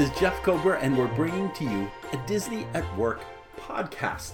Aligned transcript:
Is 0.00 0.08
Jeff 0.18 0.42
Kober, 0.42 0.76
and 0.76 0.96
we're 0.96 1.14
bringing 1.14 1.52
to 1.52 1.64
you 1.64 1.90
a 2.14 2.16
Disney 2.26 2.64
at 2.72 2.96
Work 2.96 3.20
podcast. 3.58 4.32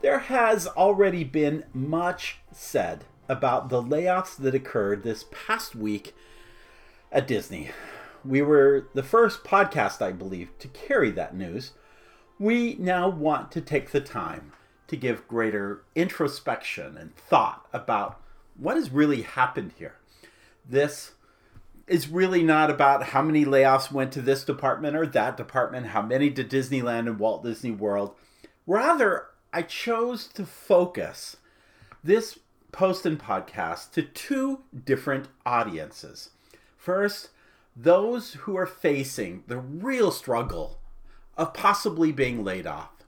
There 0.00 0.18
has 0.18 0.66
already 0.66 1.22
been 1.22 1.62
much 1.72 2.38
said 2.50 3.04
about 3.28 3.68
the 3.68 3.80
layoffs 3.80 4.36
that 4.38 4.56
occurred 4.56 5.04
this 5.04 5.26
past 5.30 5.76
week 5.76 6.16
at 7.12 7.28
Disney. 7.28 7.70
We 8.24 8.42
were 8.42 8.88
the 8.92 9.04
first 9.04 9.44
podcast, 9.44 10.02
I 10.02 10.10
believe, 10.10 10.50
to 10.58 10.66
carry 10.66 11.12
that 11.12 11.36
news. 11.36 11.74
We 12.40 12.74
now 12.74 13.08
want 13.08 13.52
to 13.52 13.60
take 13.60 13.92
the 13.92 14.00
time 14.00 14.50
to 14.88 14.96
give 14.96 15.28
greater 15.28 15.84
introspection 15.94 16.96
and 16.96 17.14
thought 17.14 17.68
about 17.72 18.20
what 18.56 18.76
has 18.76 18.90
really 18.90 19.22
happened 19.22 19.74
here. 19.78 19.94
This 20.68 21.12
is 21.92 22.08
really 22.08 22.42
not 22.42 22.70
about 22.70 23.02
how 23.02 23.20
many 23.20 23.44
layoffs 23.44 23.92
went 23.92 24.12
to 24.12 24.22
this 24.22 24.44
department 24.44 24.96
or 24.96 25.04
that 25.04 25.36
department, 25.36 25.88
how 25.88 26.00
many 26.00 26.30
to 26.30 26.42
Disneyland 26.42 27.00
and 27.00 27.18
Walt 27.18 27.44
Disney 27.44 27.70
World. 27.70 28.14
Rather, 28.66 29.26
I 29.52 29.60
chose 29.60 30.26
to 30.28 30.46
focus 30.46 31.36
this 32.02 32.38
post 32.72 33.04
and 33.04 33.20
podcast 33.20 33.90
to 33.92 34.02
two 34.02 34.60
different 34.86 35.28
audiences. 35.44 36.30
First, 36.78 37.28
those 37.76 38.32
who 38.32 38.56
are 38.56 38.64
facing 38.64 39.44
the 39.46 39.58
real 39.58 40.10
struggle 40.10 40.78
of 41.36 41.52
possibly 41.52 42.10
being 42.10 42.42
laid 42.42 42.66
off, 42.66 43.04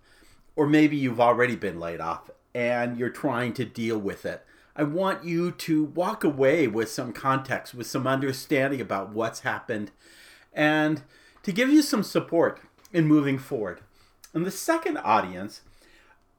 or 0.56 0.66
maybe 0.66 0.98
you've 0.98 1.20
already 1.20 1.56
been 1.56 1.80
laid 1.80 2.02
off 2.02 2.30
and 2.54 2.98
you're 2.98 3.08
trying 3.08 3.54
to 3.54 3.64
deal 3.64 3.96
with 3.96 4.26
it. 4.26 4.44
I 4.76 4.82
want 4.82 5.24
you 5.24 5.52
to 5.52 5.84
walk 5.84 6.24
away 6.24 6.66
with 6.66 6.90
some 6.90 7.12
context, 7.12 7.74
with 7.74 7.86
some 7.86 8.06
understanding 8.06 8.80
about 8.80 9.12
what's 9.12 9.40
happened, 9.40 9.92
and 10.52 11.02
to 11.44 11.52
give 11.52 11.68
you 11.68 11.80
some 11.82 12.02
support 12.02 12.60
in 12.92 13.06
moving 13.06 13.38
forward. 13.38 13.80
And 14.32 14.44
the 14.44 14.50
second 14.50 14.96
audience 14.98 15.60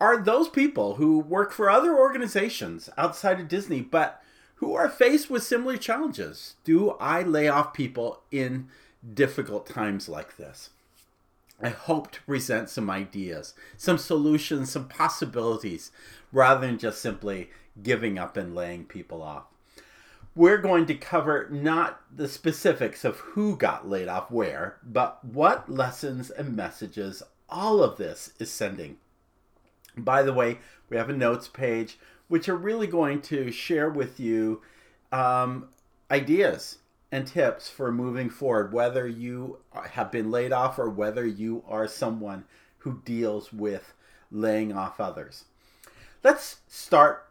are 0.02 0.22
those 0.22 0.50
people 0.50 0.95
who 0.95 1.19
work 1.19 1.53
for 1.53 1.69
other 1.69 1.97
organizations 1.97 2.89
outside 2.97 3.39
of 3.39 3.47
Disney, 3.47 3.81
but 3.81 4.22
who 4.56 4.73
are 4.73 4.89
faced 4.89 5.30
with 5.30 5.44
similar 5.44 5.78
challenges. 5.78 6.56
Do 6.63 6.91
I 6.91 7.23
lay 7.23 7.47
off 7.47 7.73
people 7.73 8.22
in 8.31 8.67
difficult 9.13 9.66
times 9.66 10.09
like 10.09 10.38
this? 10.38 10.72
I 11.61 11.70
hope 11.70 12.11
to 12.11 12.22
present 12.23 12.70
some 12.70 12.89
ideas, 12.89 13.53
some 13.78 13.98
solutions, 13.98 14.72
some 14.72 14.88
possibilities, 14.88 15.92
rather 16.31 16.66
than 16.67 16.78
just 16.78 17.02
simply 17.02 17.50
giving 17.81 18.17
up 18.20 18.36
and 18.38 18.53
laying 18.53 18.86
people 18.86 19.22
off. 19.22 19.45
We're 20.36 20.58
going 20.58 20.86
to 20.88 20.95
cover 20.95 21.47
not 21.50 22.02
the 22.14 22.28
specifics 22.28 23.06
of 23.06 23.20
who 23.20 23.56
got 23.56 23.89
laid 23.89 24.09
off 24.09 24.30
where, 24.30 24.78
but 24.84 25.23
what 25.23 25.72
lessons 25.72 26.30
and 26.30 26.56
messages 26.56 27.23
all 27.50 27.81
of 27.81 27.97
this 27.97 28.34
is 28.38 28.52
sending. 28.52 28.97
By 29.97 30.23
the 30.23 30.34
way, 30.34 30.59
we 30.90 30.97
have 30.97 31.09
a 31.09 31.14
notes 31.14 31.47
page 31.47 31.97
which 32.28 32.50
are 32.50 32.56
really 32.56 32.88
going 32.88 33.22
to 33.22 33.52
share 33.52 33.90
with 33.90 34.19
you 34.19 34.62
um, 35.12 35.69
ideas 36.12 36.80
and 37.11 37.28
tips 37.28 37.70
for 37.70 37.92
moving 37.92 38.30
forward, 38.30 38.73
whether 38.73 39.08
you 39.08 39.59
have 39.92 40.11
been 40.11 40.31
laid 40.31 40.52
off 40.52 40.80
or 40.80 40.89
whether 40.89 41.25
you 41.25 41.64
are 41.67 41.88
someone 41.88 42.45
who 42.80 43.02
deals 43.06 43.53
with 43.53 43.94
laying 44.31 44.73
off 44.73 45.00
others. 45.00 45.45
Let's 46.23 46.58
start 46.67 47.28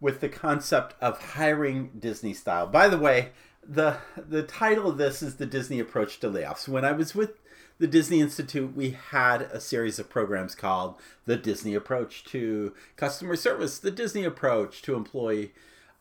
with 0.00 0.20
the 0.20 0.28
concept 0.28 0.94
of 1.00 1.20
hiring 1.34 1.90
Disney 1.98 2.34
style. 2.34 2.66
By 2.66 2.88
the 2.88 2.98
way, 2.98 3.30
the 3.66 3.98
the 4.16 4.42
title 4.42 4.90
of 4.90 4.98
this 4.98 5.22
is 5.22 5.36
the 5.36 5.46
Disney 5.46 5.78
approach 5.78 6.18
to 6.20 6.28
layoffs. 6.28 6.68
When 6.68 6.84
I 6.84 6.92
was 6.92 7.14
with 7.14 7.38
the 7.78 7.86
Disney 7.86 8.20
Institute, 8.20 8.76
we 8.76 8.90
had 8.90 9.42
a 9.42 9.60
series 9.60 9.98
of 9.98 10.10
programs 10.10 10.54
called 10.54 10.96
the 11.26 11.36
Disney 11.36 11.74
approach 11.74 12.24
to 12.24 12.74
customer 12.96 13.36
service, 13.36 13.78
the 13.78 13.90
Disney 13.90 14.24
approach 14.24 14.82
to 14.82 14.94
employee 14.94 15.52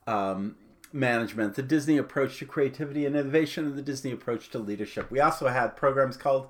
um, 0.07 0.55
management, 0.93 1.55
the 1.55 1.63
Disney 1.63 1.97
approach 1.97 2.37
to 2.39 2.45
creativity 2.45 3.05
and 3.05 3.15
innovation, 3.15 3.65
and 3.65 3.77
the 3.77 3.81
Disney 3.81 4.11
approach 4.11 4.49
to 4.49 4.59
leadership. 4.59 5.09
We 5.11 5.19
also 5.19 5.47
had 5.47 5.75
programs 5.75 6.17
called 6.17 6.47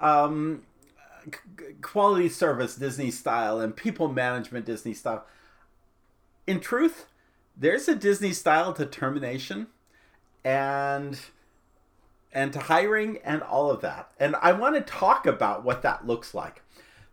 um, 0.00 0.62
quality 1.80 2.28
service 2.28 2.76
Disney 2.76 3.10
style 3.10 3.60
and 3.60 3.76
people 3.76 4.08
management 4.08 4.66
Disney 4.66 4.94
style. 4.94 5.24
In 6.46 6.60
truth, 6.60 7.06
there's 7.56 7.88
a 7.88 7.94
Disney 7.94 8.32
style 8.32 8.72
to 8.74 8.86
termination 8.86 9.68
and 10.44 11.18
and 12.32 12.52
to 12.52 12.60
hiring 12.60 13.18
and 13.24 13.42
all 13.42 13.70
of 13.70 13.82
that. 13.82 14.10
And 14.18 14.36
I 14.36 14.52
want 14.52 14.74
to 14.74 14.80
talk 14.80 15.26
about 15.26 15.64
what 15.64 15.82
that 15.82 16.06
looks 16.06 16.32
like. 16.34 16.62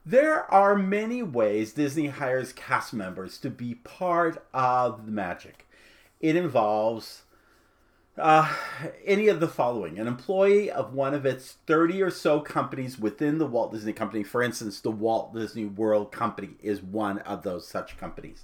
There 0.05 0.51
are 0.51 0.75
many 0.75 1.21
ways 1.21 1.73
Disney 1.73 2.07
hires 2.07 2.53
cast 2.53 2.93
members 2.93 3.37
to 3.39 3.49
be 3.49 3.75
part 3.75 4.43
of 4.53 5.05
the 5.05 5.11
magic. 5.11 5.67
It 6.19 6.35
involves 6.35 7.23
uh, 8.17 8.53
any 9.05 9.27
of 9.27 9.39
the 9.39 9.47
following 9.47 9.97
an 9.97 10.07
employee 10.07 10.69
of 10.69 10.93
one 10.93 11.13
of 11.13 11.25
its 11.25 11.57
30 11.67 12.01
or 12.01 12.11
so 12.11 12.39
companies 12.41 12.99
within 12.99 13.37
the 13.37 13.47
Walt 13.47 13.71
Disney 13.71 13.93
Company. 13.93 14.23
For 14.23 14.43
instance, 14.43 14.79
the 14.79 14.91
Walt 14.91 15.33
Disney 15.33 15.65
World 15.65 16.11
Company 16.11 16.51
is 16.61 16.81
one 16.81 17.19
of 17.19 17.43
those 17.43 17.67
such 17.67 17.97
companies. 17.97 18.43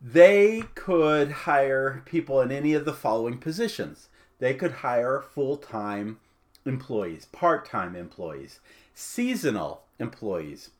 They 0.00 0.64
could 0.74 1.30
hire 1.30 2.02
people 2.04 2.40
in 2.42 2.52
any 2.52 2.74
of 2.74 2.84
the 2.84 2.92
following 2.92 3.38
positions 3.38 4.08
they 4.38 4.54
could 4.54 4.72
hire 4.72 5.20
full 5.22 5.56
time 5.56 6.18
employees, 6.66 7.26
part 7.26 7.66
time 7.66 7.94
employees, 7.94 8.60
seasonal 8.94 9.82
employees, 9.98 10.70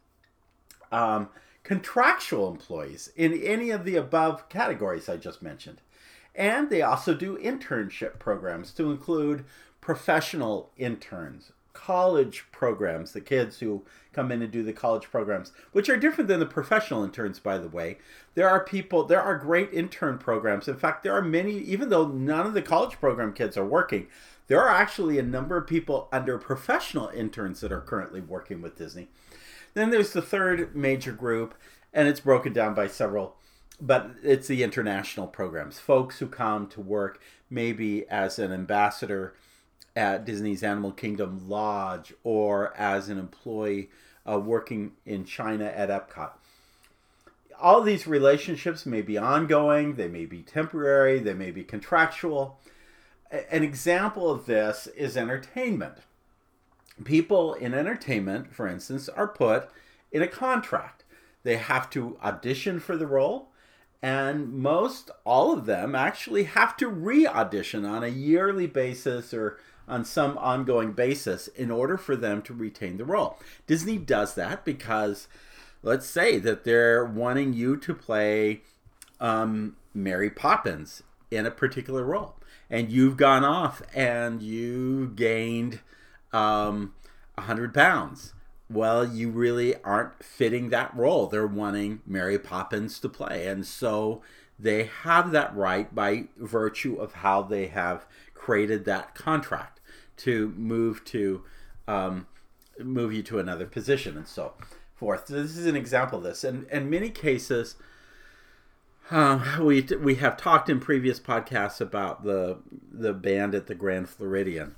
um, 0.91 1.28
contractual 1.62 2.50
employees 2.50 3.10
in 3.16 3.32
any 3.32 3.70
of 3.70 3.84
the 3.84 3.97
above 3.97 4.48
categories 4.48 5.09
I 5.09 5.16
just 5.16 5.43
mentioned. 5.43 5.81
And 6.34 6.68
they 6.68 6.82
also 6.82 7.14
do 7.14 7.38
internship 7.38 8.18
programs 8.18 8.72
to 8.72 8.90
include 8.90 9.44
professional 9.80 10.70
interns, 10.76 11.52
college 11.72 12.46
programs, 12.50 13.12
the 13.12 13.20
kids 13.20 13.58
who 13.58 13.84
come 14.12 14.32
in 14.32 14.42
and 14.42 14.50
do 14.50 14.62
the 14.62 14.72
college 14.72 15.10
programs, 15.10 15.52
which 15.72 15.88
are 15.88 15.96
different 15.96 16.28
than 16.28 16.40
the 16.40 16.46
professional 16.46 17.04
interns, 17.04 17.38
by 17.38 17.58
the 17.58 17.68
way. 17.68 17.98
There 18.34 18.48
are 18.48 18.64
people, 18.64 19.04
there 19.04 19.22
are 19.22 19.36
great 19.36 19.72
intern 19.72 20.18
programs. 20.18 20.66
In 20.66 20.76
fact, 20.76 21.02
there 21.02 21.14
are 21.14 21.22
many, 21.22 21.58
even 21.58 21.88
though 21.90 22.08
none 22.08 22.46
of 22.46 22.54
the 22.54 22.62
college 22.62 22.98
program 22.98 23.32
kids 23.32 23.56
are 23.56 23.66
working, 23.66 24.06
there 24.46 24.62
are 24.62 24.74
actually 24.74 25.18
a 25.18 25.22
number 25.22 25.56
of 25.56 25.66
people 25.66 26.08
under 26.12 26.38
professional 26.38 27.08
interns 27.08 27.60
that 27.60 27.72
are 27.72 27.80
currently 27.80 28.20
working 28.20 28.60
with 28.60 28.76
Disney. 28.76 29.08
Then 29.74 29.90
there's 29.90 30.12
the 30.12 30.22
third 30.22 30.74
major 30.74 31.12
group, 31.12 31.54
and 31.92 32.08
it's 32.08 32.20
broken 32.20 32.52
down 32.52 32.74
by 32.74 32.86
several 32.86 33.36
but 33.80 34.10
it's 34.22 34.48
the 34.48 34.62
international 34.62 35.26
programs. 35.26 35.78
Folks 35.78 36.18
who 36.18 36.26
come 36.26 36.66
to 36.68 36.80
work 36.80 37.20
maybe 37.50 38.06
as 38.08 38.38
an 38.38 38.52
ambassador 38.52 39.34
at 39.96 40.24
Disney's 40.24 40.62
Animal 40.62 40.92
Kingdom 40.92 41.48
Lodge 41.48 42.12
or 42.22 42.74
as 42.76 43.08
an 43.08 43.18
employee 43.18 43.90
uh, 44.28 44.38
working 44.38 44.92
in 45.04 45.24
China 45.24 45.64
at 45.64 45.88
Epcot. 45.88 46.32
All 47.60 47.80
these 47.80 48.06
relationships 48.06 48.84
may 48.84 49.02
be 49.02 49.16
ongoing, 49.16 49.94
they 49.94 50.08
may 50.08 50.26
be 50.26 50.42
temporary, 50.42 51.20
they 51.20 51.34
may 51.34 51.50
be 51.50 51.62
contractual. 51.62 52.58
An 53.30 53.62
example 53.62 54.30
of 54.30 54.46
this 54.46 54.86
is 54.88 55.16
entertainment. 55.16 55.98
People 57.04 57.54
in 57.54 57.75
entertainment, 57.75 58.54
for 58.54 58.66
instance, 58.66 59.08
are 59.08 59.28
put 59.28 59.69
in 60.12 60.22
a 60.22 60.28
contract. 60.28 61.04
They 61.43 61.56
have 61.56 61.90
to 61.90 62.16
audition 62.22 62.81
for 62.81 62.96
the 62.96 63.06
role, 63.06 63.50
and 64.04 64.52
most 64.52 65.10
all 65.24 65.50
of 65.50 65.64
them 65.64 65.94
actually 65.94 66.42
have 66.42 66.76
to 66.76 66.86
re-audition 66.86 67.86
on 67.86 68.04
a 68.04 68.08
yearly 68.08 68.66
basis 68.66 69.32
or 69.32 69.58
on 69.88 70.04
some 70.04 70.36
ongoing 70.36 70.92
basis 70.92 71.48
in 71.48 71.70
order 71.70 71.96
for 71.96 72.14
them 72.14 72.42
to 72.42 72.52
retain 72.52 72.98
the 72.98 73.04
role. 73.06 73.38
Disney 73.66 73.96
does 73.96 74.34
that 74.34 74.62
because 74.62 75.26
let's 75.82 76.04
say 76.04 76.38
that 76.38 76.64
they're 76.64 77.02
wanting 77.02 77.54
you 77.54 77.78
to 77.78 77.94
play 77.94 78.60
um, 79.20 79.74
Mary 79.94 80.28
Poppins 80.28 81.02
in 81.30 81.46
a 81.46 81.50
particular 81.50 82.04
role, 82.04 82.34
and 82.68 82.92
you've 82.92 83.16
gone 83.16 83.42
off 83.42 83.80
and 83.94 84.42
you 84.42 85.12
gained 85.16 85.80
um, 86.30 86.92
100 87.36 87.72
pounds 87.72 88.34
well, 88.75 89.06
you 89.06 89.31
really 89.31 89.76
aren't 89.82 90.23
fitting 90.23 90.71
that 90.71 90.94
role. 90.97 91.26
They're 91.26 91.47
wanting 91.47 92.00
Mary 92.06 92.38
Poppins 92.38 92.99
to 93.00 93.09
play. 93.09 93.47
And 93.47 93.67
so 93.67 94.23
they 94.59 94.85
have 94.85 95.32
that 95.32 95.55
right 95.55 95.93
by 95.94 96.25
virtue 96.37 96.97
of 96.97 97.15
how 97.15 97.43
they 97.43 97.67
have 97.67 98.06
created 98.35 98.85
that 98.85 99.15
contract 99.15 99.81
to 100.19 100.53
move 100.56 101.05
to 101.06 101.43
um, 101.88 102.26
move 102.79 103.12
you 103.12 103.23
to 103.23 103.38
another 103.38 103.67
position 103.67 104.17
and 104.17 104.26
so 104.26 104.55
forth. 104.94 105.29
So 105.29 105.43
this 105.43 105.56
is 105.56 105.67
an 105.67 105.76
example 105.76 106.19
of 106.19 106.25
this. 106.25 106.44
And 106.44 106.67
in 106.71 106.88
many 106.88 107.11
cases, 107.11 107.76
uh, 109.11 109.59
we 109.61 109.82
we 110.00 110.17
have 110.17 110.37
talked 110.37 110.69
in 110.69 110.81
previous 110.81 111.21
podcasts 111.21 111.81
about 111.81 112.25
the 112.25 112.59
the 112.91 113.12
band 113.12 113.55
at 113.55 113.67
the 113.67 113.75
Grand 113.75 114.09
Floridian 114.09 114.76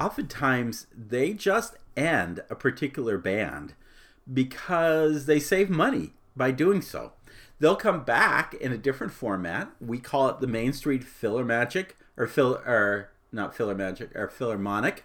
oftentimes 0.00 0.86
they 0.96 1.32
just 1.32 1.76
end 1.96 2.42
a 2.50 2.54
particular 2.54 3.18
band 3.18 3.74
because 4.32 5.26
they 5.26 5.40
save 5.40 5.70
money 5.70 6.12
by 6.36 6.50
doing 6.50 6.82
so. 6.82 7.12
They'll 7.58 7.76
come 7.76 8.04
back 8.04 8.54
in 8.54 8.72
a 8.72 8.78
different 8.78 9.12
format. 9.12 9.70
We 9.80 9.98
call 9.98 10.28
it 10.28 10.40
the 10.40 10.46
Main 10.46 10.72
Street 10.72 11.04
Filler 11.04 11.44
Magic 11.44 11.96
or 12.16 12.26
Phil 12.26 12.60
or 12.66 13.10
not 13.32 13.54
Filler 13.54 13.74
Magic 13.74 14.14
or 14.14 14.28
Philharmonic 14.28 15.04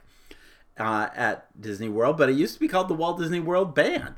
uh, 0.78 1.10
at 1.16 1.60
Disney 1.60 1.90
World, 1.90 2.18
but 2.18 2.30
it 2.30 2.36
used 2.36 2.56
to 2.56 2.60
be 2.60 2.68
called 2.68 2.88
the 2.88 2.94
Walt 2.94 3.20
Disney 3.20 3.40
World 3.40 3.74
Band. 3.74 4.16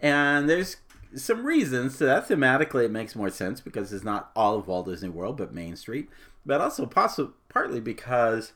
And 0.00 0.48
there's 0.48 0.78
some 1.14 1.44
reasons 1.44 1.98
to 1.98 2.04
that. 2.04 2.28
Thematically, 2.28 2.84
it 2.84 2.90
makes 2.90 3.14
more 3.14 3.30
sense 3.30 3.60
because 3.60 3.92
it's 3.92 4.04
not 4.04 4.30
all 4.34 4.58
of 4.58 4.66
Walt 4.66 4.86
Disney 4.86 5.08
World, 5.08 5.36
but 5.36 5.54
Main 5.54 5.76
Street. 5.76 6.08
But 6.44 6.60
also, 6.60 6.86
possibly 6.86 7.34
partly 7.48 7.80
because 7.80 8.52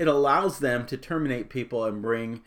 it 0.00 0.08
allows 0.08 0.60
them 0.60 0.86
to 0.86 0.96
terminate 0.96 1.50
people 1.50 1.84
and 1.84 2.00
bring 2.00 2.40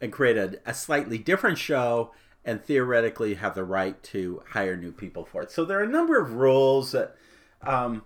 and 0.00 0.12
create 0.12 0.36
a, 0.36 0.60
a 0.64 0.72
slightly 0.72 1.18
different 1.18 1.58
show 1.58 2.12
and 2.44 2.62
theoretically 2.62 3.34
have 3.34 3.56
the 3.56 3.64
right 3.64 4.00
to 4.04 4.40
hire 4.50 4.76
new 4.76 4.92
people 4.92 5.24
for 5.24 5.42
it. 5.42 5.50
So 5.50 5.64
there 5.64 5.80
are 5.80 5.82
a 5.82 5.88
number 5.88 6.20
of 6.20 6.34
rules 6.34 6.92
that 6.92 7.16
um, 7.62 8.04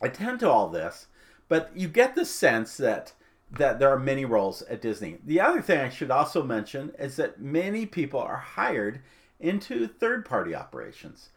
attend 0.00 0.38
to 0.40 0.48
all 0.48 0.68
this, 0.68 1.08
but 1.48 1.72
you 1.74 1.88
get 1.88 2.14
the 2.14 2.24
sense 2.24 2.76
that 2.76 3.14
that 3.50 3.80
there 3.80 3.88
are 3.88 3.98
many 3.98 4.24
roles 4.24 4.62
at 4.62 4.82
Disney. 4.82 5.18
The 5.24 5.40
other 5.40 5.60
thing 5.60 5.80
I 5.80 5.88
should 5.88 6.12
also 6.12 6.44
mention 6.44 6.92
is 7.00 7.16
that 7.16 7.40
many 7.40 7.84
people 7.84 8.20
are 8.20 8.36
hired 8.36 9.00
into 9.40 9.88
third-party 9.88 10.54
operations. 10.54 11.30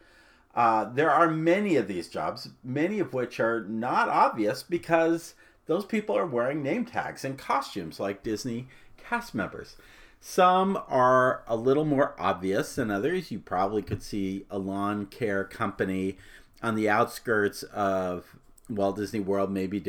Uh, 0.53 0.83
there 0.93 1.09
are 1.09 1.31
many 1.31 1.77
of 1.77 1.87
these 1.87 2.09
jobs, 2.09 2.49
many 2.63 2.99
of 2.99 3.13
which 3.13 3.39
are 3.39 3.63
not 3.63 4.09
obvious 4.09 4.61
because 4.61 5.35
those 5.71 5.85
people 5.85 6.17
are 6.17 6.25
wearing 6.25 6.61
name 6.61 6.83
tags 6.83 7.23
and 7.23 7.37
costumes 7.37 7.97
like 7.97 8.23
Disney 8.23 8.67
cast 8.97 9.33
members. 9.33 9.77
Some 10.19 10.77
are 10.89 11.43
a 11.47 11.55
little 11.55 11.85
more 11.85 12.13
obvious 12.19 12.75
than 12.75 12.91
others. 12.91 13.31
You 13.31 13.39
probably 13.39 13.81
could 13.81 14.03
see 14.03 14.45
a 14.51 14.59
lawn 14.59 15.05
care 15.05 15.45
company 15.45 16.17
on 16.61 16.75
the 16.75 16.89
outskirts 16.89 17.63
of 17.63 18.35
Walt 18.69 18.97
Disney 18.97 19.21
World, 19.21 19.49
maybe 19.49 19.79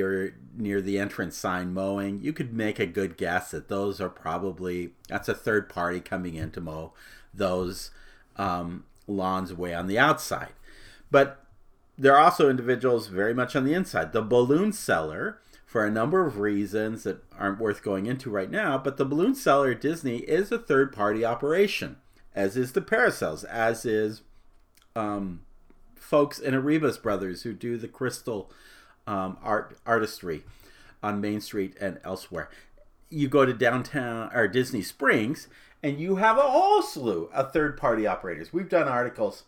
near 0.57 0.81
the 0.81 1.01
entrance 1.01 1.37
sign 1.37 1.75
mowing. 1.75 2.21
You 2.23 2.33
could 2.33 2.55
make 2.55 2.79
a 2.79 2.87
good 2.87 3.17
guess 3.17 3.51
that 3.51 3.67
those 3.67 4.01
are 4.01 4.09
probably 4.09 4.93
that's 5.09 5.29
a 5.29 5.35
third 5.35 5.69
party 5.69 5.99
coming 5.99 6.37
in 6.37 6.53
to 6.53 6.61
mow 6.61 6.93
those 7.35 7.91
um, 8.37 8.85
lawns 9.09 9.53
way 9.53 9.75
on 9.75 9.89
the 9.89 9.99
outside. 9.99 10.53
But 11.11 11.45
there 11.99 12.15
are 12.17 12.23
also 12.23 12.49
individuals 12.49 13.09
very 13.09 13.35
much 13.35 13.57
on 13.57 13.65
the 13.65 13.75
inside. 13.75 14.13
The 14.13 14.23
balloon 14.23 14.73
seller 14.73 15.41
for 15.73 15.87
a 15.87 15.91
number 15.91 16.27
of 16.27 16.39
reasons 16.39 17.03
that 17.05 17.25
aren't 17.39 17.59
worth 17.59 17.83
going 17.83 18.05
into 18.05 18.29
right 18.29 18.51
now, 18.51 18.77
but 18.77 18.99
the 18.99 19.07
balloon 19.07 19.35
seller 19.35 19.71
at 19.71 19.81
Disney 19.81 20.19
is 20.19 20.53
a 20.53 20.59
third 20.59 20.93
party 20.93 21.25
operation, 21.25 21.97
as 22.35 22.59
is 22.59 22.73
the 22.73 22.83
parasails, 22.83 23.43
as 23.47 23.87
is 23.87 24.21
um, 24.95 25.41
folks 25.97 26.39
in 26.39 26.53
Arribas 26.53 27.01
Brothers 27.01 27.45
who 27.45 27.55
do 27.55 27.79
the 27.79 27.89
crystal 27.89 28.53
um, 29.07 29.39
art 29.43 29.79
artistry 29.87 30.45
on 31.03 31.23
Main 31.23 31.41
Street 31.41 31.75
and 31.81 31.99
elsewhere. 32.05 32.51
You 33.09 33.29
go 33.29 33.47
to 33.47 33.55
downtown 33.55 34.31
or 34.35 34.49
Disney 34.49 34.83
Springs, 34.83 35.49
and 35.83 35.99
you 35.99 36.17
have 36.17 36.37
a 36.37 36.43
whole 36.43 36.83
slew 36.83 37.31
of 37.33 37.55
third 37.55 37.79
party 37.79 38.07
operators. 38.07 38.53
We've 38.53 38.69
done 38.69 38.89
articles 38.89 39.45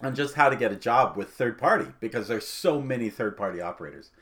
on 0.00 0.14
just 0.14 0.34
how 0.34 0.50
to 0.50 0.56
get 0.56 0.70
a 0.70 0.76
job 0.76 1.16
with 1.16 1.30
third 1.30 1.58
party 1.58 1.88
because 1.98 2.28
there's 2.28 2.46
so 2.46 2.80
many 2.80 3.10
third 3.10 3.36
party 3.36 3.60
operators. 3.60 4.12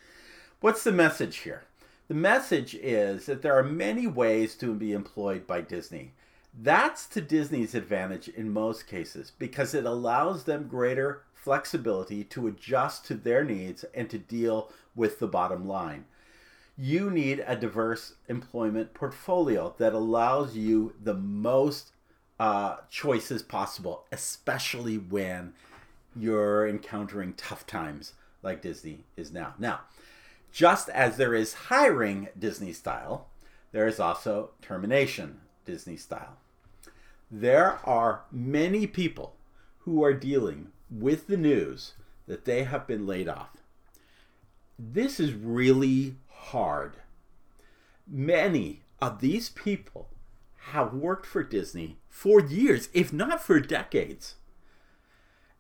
What's 0.61 0.85
the 0.85 0.93
message 0.93 1.39
here? 1.39 1.63
The 2.09 2.15
message 2.15 2.75
is 2.75 3.25
that 3.25 3.41
there 3.41 3.59
are 3.59 3.63
many 3.63 4.07
ways 4.07 4.55
to 4.57 4.75
be 4.75 4.93
employed 4.93 5.47
by 5.47 5.63
Disney. 5.63 6.13
That's 6.53 7.07
to 7.07 7.23
Disney's 7.23 7.75
advantage 7.75 8.29
in 8.29 8.53
most 8.53 8.87
cases 8.87 9.33
because 9.39 9.73
it 9.73 9.87
allows 9.87 10.45
them 10.45 10.69
greater 10.69 11.23
flexibility 11.33 12.25
to 12.25 12.47
adjust 12.47 13.07
to 13.07 13.15
their 13.15 13.43
needs 13.43 13.87
and 13.95 14.11
to 14.11 14.19
deal 14.19 14.71
with 14.95 15.19
the 15.19 15.27
bottom 15.27 15.67
line. 15.67 16.05
You 16.77 17.11
need 17.11 17.43
a 17.47 17.57
diverse 17.57 18.17
employment 18.29 18.93
portfolio 18.93 19.75
that 19.79 19.95
allows 19.95 20.57
you 20.57 20.93
the 21.03 21.15
most 21.15 21.93
uh, 22.39 22.77
choices 22.91 23.43
possible, 23.43 24.05
especially 24.13 24.99
when 24.99 25.55
you're 26.15 26.69
encountering 26.69 27.33
tough 27.33 27.67
times 27.67 28.13
like 28.43 28.61
Disney 28.61 29.05
is 29.17 29.33
now. 29.33 29.55
Now, 29.59 29.81
just 30.53 30.89
as 30.89 31.17
there 31.17 31.35
is 31.35 31.55
hiring 31.55 32.29
Disney 32.39 32.73
style, 32.73 33.29
there 33.73 33.87
is 33.87 34.01
also 34.01 34.51
termination 34.63 35.41
Disney 35.65 35.97
style. 35.97 36.37
There 37.31 37.79
are 37.85 38.23
many 38.33 38.87
people 38.87 39.37
who 39.81 40.03
are 40.03 40.15
dealing 40.15 40.69
with 40.91 41.29
the 41.29 41.37
news 41.37 41.93
that 42.27 42.45
they 42.45 42.65
have 42.65 42.87
been 42.87 43.07
laid 43.07 43.29
off. 43.29 43.57
This 44.79 45.21
is 45.21 45.33
really 45.33 46.17
hard. 46.29 46.97
Many 48.07 48.83
of 49.01 49.21
these 49.21 49.51
people 49.51 50.09
have 50.73 50.93
worked 50.93 51.27
for 51.27 51.43
Disney 51.43 51.99
for 52.09 52.41
years, 52.41 52.89
if 52.93 53.13
not 53.13 53.43
for 53.43 53.61
decades. 53.61 54.37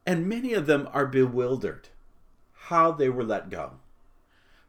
And 0.04 0.28
many 0.28 0.52
of 0.54 0.66
them 0.66 0.88
are 0.92 1.06
bewildered 1.06 1.88
how 2.64 2.92
they 2.92 3.08
were 3.08 3.24
let 3.24 3.50
go. 3.50 3.74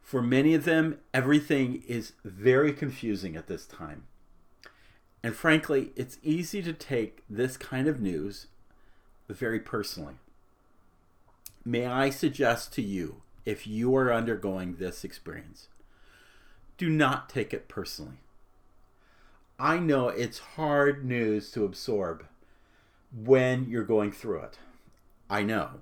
For 0.01 0.21
many 0.21 0.53
of 0.53 0.65
them, 0.65 1.00
everything 1.13 1.83
is 1.88 2.13
very 2.25 2.74
confusing 2.74 3.36
at 3.36 3.48
this 3.48 3.65
time. 3.65 4.03
And 5.24 5.36
frankly, 5.36 5.92
it's 5.95 6.18
easy 6.24 6.62
to 6.63 6.74
take 6.74 7.24
this 7.30 7.56
kind 7.57 7.88
of 7.88 8.01
news 8.01 8.48
very 9.30 9.59
personally. 9.59 10.15
May 11.63 11.86
I 11.86 12.09
suggest 12.09 12.74
to 12.74 12.81
you, 12.81 13.21
if 13.45 13.68
you 13.68 13.95
are 13.95 14.12
undergoing 14.12 14.75
this 14.75 15.03
experience, 15.03 15.68
do 16.77 16.89
not 16.89 17.30
take 17.30 17.54
it 17.54 17.68
personally. 17.68 18.18
I 19.59 19.77
know 19.77 20.09
it's 20.09 20.39
hard 20.39 21.06
news 21.06 21.52
to 21.52 21.64
absorb 21.64 22.26
when 23.14 23.69
you're 23.69 23.83
going 23.83 24.11
through 24.11 24.40
it. 24.40 24.57
I 25.30 25.44
know. 25.44 25.81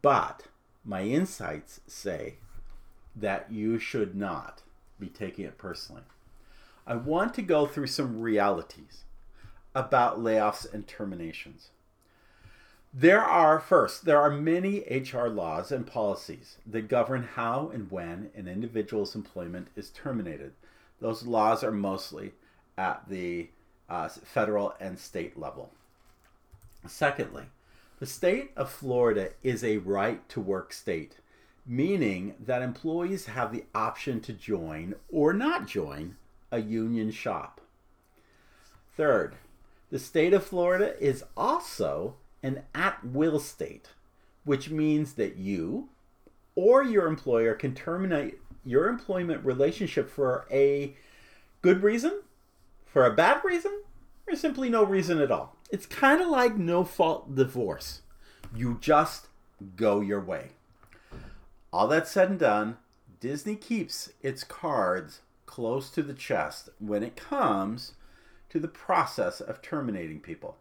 But 0.00 0.44
my 0.84 1.02
insights 1.02 1.80
say 1.88 2.36
that 3.16 3.50
you 3.50 3.78
should 3.78 4.14
not 4.14 4.62
be 5.00 5.08
taking 5.08 5.44
it 5.44 5.58
personally. 5.58 6.02
I 6.86 6.94
want 6.96 7.34
to 7.34 7.42
go 7.42 7.66
through 7.66 7.88
some 7.88 8.20
realities 8.20 9.04
about 9.74 10.20
layoffs 10.20 10.72
and 10.72 10.86
terminations. 10.86 11.70
There 12.94 13.22
are, 13.22 13.60
first, 13.60 14.04
there 14.04 14.20
are 14.20 14.30
many 14.30 14.80
HR 14.88 15.26
laws 15.26 15.70
and 15.70 15.86
policies 15.86 16.56
that 16.64 16.88
govern 16.88 17.24
how 17.34 17.70
and 17.74 17.90
when 17.90 18.30
an 18.34 18.48
individual's 18.48 19.14
employment 19.14 19.68
is 19.76 19.90
terminated. 19.90 20.52
Those 21.00 21.26
laws 21.26 21.62
are 21.62 21.72
mostly 21.72 22.32
at 22.78 23.08
the 23.08 23.48
uh, 23.90 24.08
federal 24.08 24.74
and 24.80 24.98
state 24.98 25.38
level. 25.38 25.70
Secondly, 26.86 27.44
the 27.98 28.06
state 28.06 28.52
of 28.56 28.70
Florida 28.70 29.30
is 29.42 29.62
a 29.62 29.78
right 29.78 30.26
to 30.30 30.40
work 30.40 30.72
state 30.72 31.18
meaning 31.66 32.34
that 32.38 32.62
employees 32.62 33.26
have 33.26 33.52
the 33.52 33.64
option 33.74 34.20
to 34.20 34.32
join 34.32 34.94
or 35.10 35.32
not 35.32 35.66
join 35.66 36.16
a 36.52 36.60
union 36.60 37.10
shop. 37.10 37.60
Third, 38.96 39.36
the 39.90 39.98
state 39.98 40.32
of 40.32 40.44
Florida 40.44 40.98
is 41.00 41.24
also 41.36 42.14
an 42.42 42.62
at 42.74 43.04
will 43.04 43.38
state, 43.40 43.88
which 44.44 44.70
means 44.70 45.14
that 45.14 45.36
you 45.36 45.88
or 46.54 46.82
your 46.82 47.06
employer 47.06 47.54
can 47.54 47.74
terminate 47.74 48.38
your 48.64 48.88
employment 48.88 49.44
relationship 49.44 50.08
for 50.08 50.46
a 50.50 50.96
good 51.62 51.82
reason, 51.82 52.22
for 52.84 53.04
a 53.04 53.14
bad 53.14 53.44
reason, 53.44 53.82
or 54.26 54.34
simply 54.34 54.68
no 54.68 54.84
reason 54.84 55.20
at 55.20 55.30
all. 55.30 55.56
It's 55.70 55.86
kind 55.86 56.20
of 56.20 56.28
like 56.28 56.56
no 56.56 56.84
fault 56.84 57.34
divorce. 57.34 58.02
You 58.54 58.78
just 58.80 59.26
go 59.76 60.00
your 60.00 60.20
way. 60.20 60.50
All 61.76 61.88
that 61.88 62.08
said 62.08 62.30
and 62.30 62.38
done, 62.38 62.78
Disney 63.20 63.54
keeps 63.54 64.10
its 64.22 64.44
cards 64.44 65.20
close 65.44 65.90
to 65.90 66.02
the 66.02 66.14
chest 66.14 66.70
when 66.78 67.02
it 67.02 67.16
comes 67.16 67.92
to 68.48 68.58
the 68.58 68.66
process 68.66 69.42
of 69.42 69.60
terminating 69.60 70.20
people. 70.20 70.56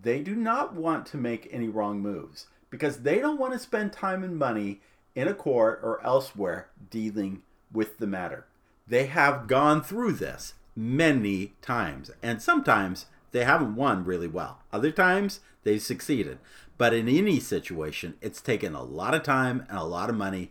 They 0.00 0.20
do 0.20 0.34
not 0.34 0.72
want 0.72 1.04
to 1.08 1.18
make 1.18 1.46
any 1.50 1.68
wrong 1.68 2.00
moves 2.00 2.46
because 2.70 3.02
they 3.02 3.18
don't 3.18 3.38
want 3.38 3.52
to 3.52 3.58
spend 3.58 3.92
time 3.92 4.24
and 4.24 4.38
money 4.38 4.80
in 5.14 5.28
a 5.28 5.34
court 5.34 5.78
or 5.82 6.02
elsewhere 6.02 6.68
dealing 6.88 7.42
with 7.70 7.98
the 7.98 8.06
matter. 8.06 8.46
They 8.88 9.08
have 9.08 9.48
gone 9.48 9.82
through 9.82 10.12
this 10.12 10.54
many 10.74 11.52
times, 11.60 12.10
and 12.22 12.40
sometimes 12.40 13.04
they 13.30 13.44
haven't 13.44 13.76
won 13.76 14.06
really 14.06 14.28
well. 14.28 14.62
Other 14.72 14.90
times 14.90 15.40
they've 15.64 15.82
succeeded. 15.82 16.38
But 16.78 16.92
in 16.92 17.08
any 17.08 17.40
situation, 17.40 18.14
it's 18.20 18.40
taken 18.40 18.74
a 18.74 18.82
lot 18.82 19.14
of 19.14 19.22
time 19.22 19.64
and 19.68 19.78
a 19.78 19.84
lot 19.84 20.10
of 20.10 20.16
money, 20.16 20.50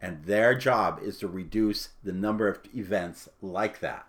and 0.00 0.24
their 0.24 0.54
job 0.54 1.00
is 1.02 1.18
to 1.18 1.28
reduce 1.28 1.90
the 2.02 2.12
number 2.12 2.48
of 2.48 2.60
events 2.74 3.28
like 3.42 3.80
that. 3.80 4.06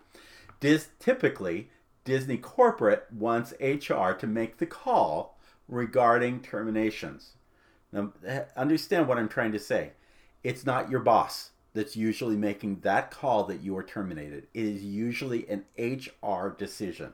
Dis- 0.60 0.90
typically, 1.00 1.70
Disney 2.06 2.38
corporate 2.38 3.08
wants 3.12 3.54
HR 3.60 4.12
to 4.12 4.28
make 4.28 4.58
the 4.58 4.66
call 4.66 5.38
regarding 5.68 6.42
terminations. 6.42 7.34
Now, 7.92 8.14
eh, 8.26 8.46
understand 8.56 9.08
what 9.08 9.18
I'm 9.18 9.30
trying 9.30 9.52
to 9.52 9.60
say. 9.60 9.92
It's 10.44 10.66
not 10.66 10.90
your 10.90 11.02
boss 11.02 11.52
that's 11.74 11.98
usually 11.98 12.38
making 12.38 12.80
that 12.80 13.12
call 13.12 13.44
that 13.44 13.62
you 13.62 13.78
are 13.78 13.84
terminated. 13.84 14.48
It 14.54 14.66
is 14.66 14.84
usually 14.84 15.48
an 15.50 15.66
HR 15.78 16.56
decision. 16.58 17.14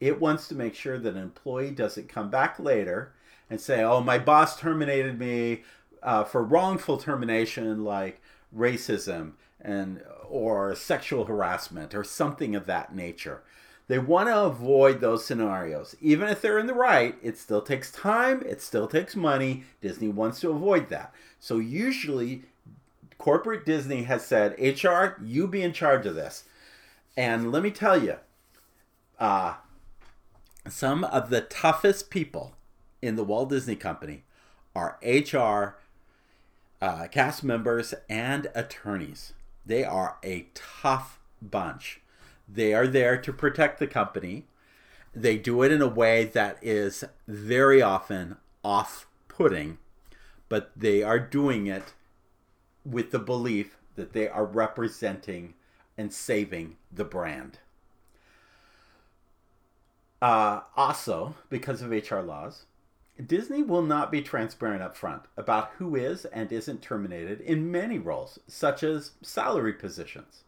It 0.00 0.20
wants 0.20 0.48
to 0.48 0.54
make 0.54 0.74
sure 0.74 0.98
that 0.98 1.14
an 1.14 1.22
employee 1.22 1.72
doesn't 1.72 2.08
come 2.08 2.30
back 2.30 2.58
later 2.58 3.12
and 3.52 3.60
say, 3.60 3.82
"Oh, 3.84 4.00
my 4.00 4.18
boss 4.18 4.58
terminated 4.58 5.18
me 5.18 5.62
uh, 6.02 6.24
for 6.24 6.42
wrongful 6.42 6.96
termination, 6.96 7.84
like 7.84 8.22
racism 8.56 9.32
and 9.60 10.02
or 10.26 10.74
sexual 10.74 11.26
harassment 11.26 11.94
or 11.94 12.02
something 12.02 12.56
of 12.56 12.64
that 12.64 12.94
nature." 12.94 13.42
They 13.88 13.98
want 13.98 14.30
to 14.30 14.44
avoid 14.44 15.00
those 15.02 15.26
scenarios. 15.26 15.94
Even 16.00 16.28
if 16.28 16.40
they're 16.40 16.58
in 16.58 16.66
the 16.66 16.72
right, 16.72 17.14
it 17.22 17.36
still 17.36 17.60
takes 17.60 17.92
time, 17.92 18.42
it 18.46 18.62
still 18.62 18.88
takes 18.88 19.14
money. 19.14 19.64
Disney 19.82 20.08
wants 20.08 20.40
to 20.40 20.50
avoid 20.50 20.88
that. 20.88 21.12
So 21.38 21.58
usually 21.58 22.44
corporate 23.18 23.66
Disney 23.66 24.04
has 24.04 24.24
said, 24.24 24.58
HR, 24.58 25.22
you 25.22 25.46
be 25.46 25.62
in 25.62 25.74
charge 25.74 26.06
of 26.06 26.14
this. 26.14 26.44
And 27.18 27.52
let 27.52 27.62
me 27.62 27.70
tell 27.70 28.02
you, 28.02 28.16
uh, 29.18 29.56
some 30.70 31.04
of 31.04 31.28
the 31.28 31.42
toughest 31.42 32.08
people 32.08 32.54
in 33.02 33.16
the 33.16 33.24
Walt 33.24 33.50
Disney 33.50 33.76
Company 33.76 34.22
are 34.74 34.98
HR, 35.02 35.76
uh, 36.80 37.08
cast 37.08 37.44
members, 37.44 37.92
and 38.08 38.48
attorneys. 38.54 39.34
They 39.66 39.84
are 39.84 40.16
a 40.24 40.46
tough 40.54 41.18
bunch. 41.42 42.00
They 42.48 42.72
are 42.72 42.86
there 42.86 43.18
to 43.18 43.32
protect 43.32 43.78
the 43.78 43.86
company. 43.86 44.46
They 45.14 45.36
do 45.36 45.62
it 45.62 45.72
in 45.72 45.82
a 45.82 45.88
way 45.88 46.24
that 46.24 46.58
is 46.62 47.04
very 47.26 47.82
often 47.82 48.36
off 48.64 49.06
putting, 49.28 49.78
but 50.48 50.70
they 50.74 51.02
are 51.02 51.18
doing 51.18 51.66
it 51.66 51.92
with 52.84 53.10
the 53.10 53.18
belief 53.18 53.76
that 53.96 54.12
they 54.12 54.28
are 54.28 54.44
representing 54.44 55.54
and 55.98 56.12
saving 56.12 56.76
the 56.90 57.04
brand. 57.04 57.58
Uh, 60.20 60.60
also, 60.76 61.34
because 61.50 61.82
of 61.82 61.90
HR 61.90 62.20
laws, 62.20 62.64
Disney 63.26 63.62
will 63.62 63.82
not 63.82 64.10
be 64.10 64.22
transparent 64.22 64.82
up 64.82 64.96
front 64.96 65.22
about 65.36 65.72
who 65.78 65.94
is 65.94 66.24
and 66.26 66.50
isn't 66.50 66.82
terminated 66.82 67.40
in 67.40 67.70
many 67.70 67.98
roles, 67.98 68.38
such 68.46 68.82
as 68.82 69.12
salary 69.22 69.72
positions. 69.72 70.44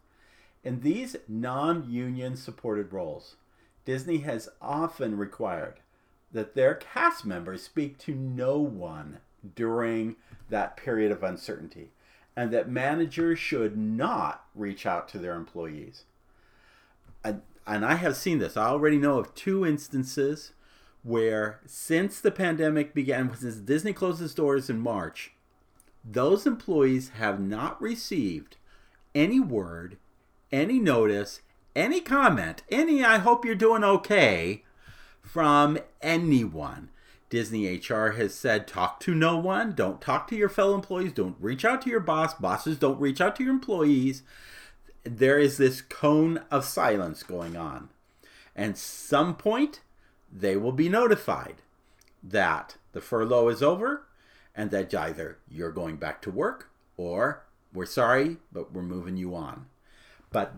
In 0.62 0.80
these 0.80 1.16
non 1.28 1.90
union 1.90 2.36
supported 2.36 2.92
roles, 2.92 3.36
Disney 3.84 4.18
has 4.18 4.48
often 4.62 5.18
required 5.18 5.80
that 6.32 6.54
their 6.54 6.74
cast 6.74 7.26
members 7.26 7.62
speak 7.62 7.98
to 7.98 8.14
no 8.14 8.58
one 8.58 9.18
during 9.54 10.16
that 10.48 10.76
period 10.76 11.12
of 11.12 11.22
uncertainty, 11.22 11.90
and 12.34 12.50
that 12.50 12.68
managers 12.68 13.38
should 13.38 13.76
not 13.76 14.44
reach 14.54 14.86
out 14.86 15.06
to 15.08 15.18
their 15.18 15.34
employees. 15.34 16.04
And, 17.22 17.42
and 17.66 17.84
I 17.84 17.94
have 17.94 18.16
seen 18.16 18.38
this. 18.38 18.56
I 18.56 18.66
already 18.66 18.96
know 18.96 19.18
of 19.18 19.34
two 19.34 19.66
instances 19.66 20.52
where, 21.04 21.60
since 21.66 22.20
the 22.20 22.32
pandemic 22.32 22.92
began, 22.94 23.32
since 23.36 23.56
Disney 23.56 23.92
closed 23.92 24.20
its 24.20 24.34
doors 24.34 24.68
in 24.68 24.80
March, 24.80 25.32
those 26.04 26.46
employees 26.46 27.10
have 27.10 27.38
not 27.38 27.80
received 27.80 28.56
any 29.14 29.38
word 29.38 29.96
any 30.54 30.78
notice, 30.78 31.42
any 31.74 32.00
comment, 32.00 32.62
any 32.70 33.04
I 33.04 33.18
hope 33.18 33.44
you're 33.44 33.56
doing 33.56 33.82
okay 33.82 34.62
from 35.20 35.78
anyone. 36.00 36.90
Disney 37.28 37.66
HR 37.76 38.10
has 38.10 38.32
said 38.32 38.68
talk 38.68 39.00
to 39.00 39.14
no 39.14 39.36
one, 39.36 39.72
don't 39.72 40.00
talk 40.00 40.28
to 40.28 40.36
your 40.36 40.48
fellow 40.48 40.76
employees, 40.76 41.12
don't 41.12 41.36
reach 41.40 41.64
out 41.64 41.82
to 41.82 41.90
your 41.90 42.00
boss, 42.00 42.34
bosses 42.34 42.78
don't 42.78 43.00
reach 43.00 43.20
out 43.20 43.34
to 43.36 43.42
your 43.42 43.52
employees. 43.52 44.22
There 45.02 45.40
is 45.40 45.56
this 45.56 45.82
cone 45.82 46.42
of 46.50 46.64
silence 46.64 47.24
going 47.24 47.56
on. 47.56 47.88
And 48.54 48.78
some 48.78 49.34
point 49.34 49.80
they 50.34 50.56
will 50.56 50.72
be 50.72 50.88
notified 50.88 51.62
that 52.22 52.76
the 52.92 53.00
furlough 53.00 53.48
is 53.48 53.62
over 53.62 54.02
and 54.54 54.70
that 54.70 54.92
either 54.94 55.38
you're 55.48 55.72
going 55.72 55.96
back 55.96 56.20
to 56.22 56.30
work 56.30 56.70
or 56.96 57.44
we're 57.72 57.86
sorry, 57.86 58.38
but 58.52 58.72
we're 58.72 58.82
moving 58.82 59.16
you 59.16 59.34
on 59.34 59.66
but 60.34 60.52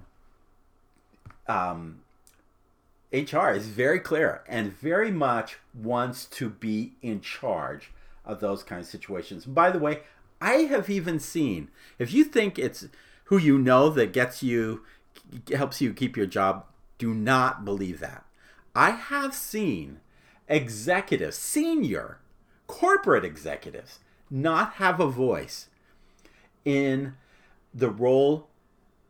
um, 1.47 2.01
HR 3.13 3.51
is 3.51 3.67
very 3.67 4.01
clear 4.01 4.43
and 4.49 4.73
very 4.73 5.11
much 5.13 5.59
wants 5.75 6.25
to 6.25 6.49
be 6.49 6.95
in 7.03 7.21
charge 7.21 7.93
of 8.25 8.41
those 8.41 8.63
kind 8.65 8.81
of 8.81 8.87
situations. 8.87 9.45
And 9.45 9.55
by 9.55 9.71
the 9.71 9.79
way, 9.79 10.01
I 10.41 10.63
have 10.71 10.89
even 10.89 11.21
seen 11.21 11.69
if 11.99 12.13
you 12.13 12.25
think 12.25 12.59
it's 12.59 12.89
who 13.25 13.37
you 13.37 13.59
know 13.59 13.91
that 13.91 14.15
gets 14.15 14.43
you 14.43 14.83
helps 15.55 15.83
you 15.83 15.93
keep 15.93 16.17
your 16.17 16.27
job, 16.27 16.65
do 16.97 17.13
not 17.13 17.65
believe 17.65 18.01
that. 18.01 18.25
I 18.77 18.91
have 18.91 19.35
seen 19.35 20.01
executives, 20.49 21.37
senior 21.37 22.19
corporate 22.67 23.25
executives, 23.25 24.01
not 24.29 24.75
have 24.75 25.01
a 25.01 25.09
voice 25.09 25.69
in 26.63 27.15
the 27.73 27.89
role 27.89 28.49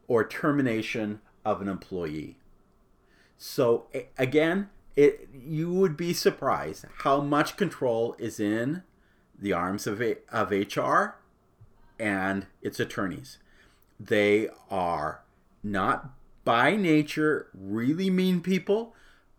or 0.06 0.24
termination 0.24 1.20
of 1.44 1.60
an 1.60 1.68
employee. 1.68 2.38
So 3.36 3.86
again, 4.16 4.70
it 4.94 5.28
you 5.34 5.72
would 5.72 5.96
be 5.96 6.12
surprised 6.12 6.84
how 6.98 7.20
much 7.20 7.56
control 7.56 8.14
is 8.20 8.38
in 8.38 8.84
the 9.36 9.52
arms 9.52 9.88
of 9.88 10.00
of 10.30 10.50
HR 10.52 11.16
and 11.98 12.46
its 12.62 12.78
attorneys. 12.78 13.38
They 13.98 14.48
are 14.70 15.22
not 15.64 16.10
by 16.44 16.76
nature 16.76 17.48
really 17.52 18.10
mean 18.10 18.40
people, 18.40 18.94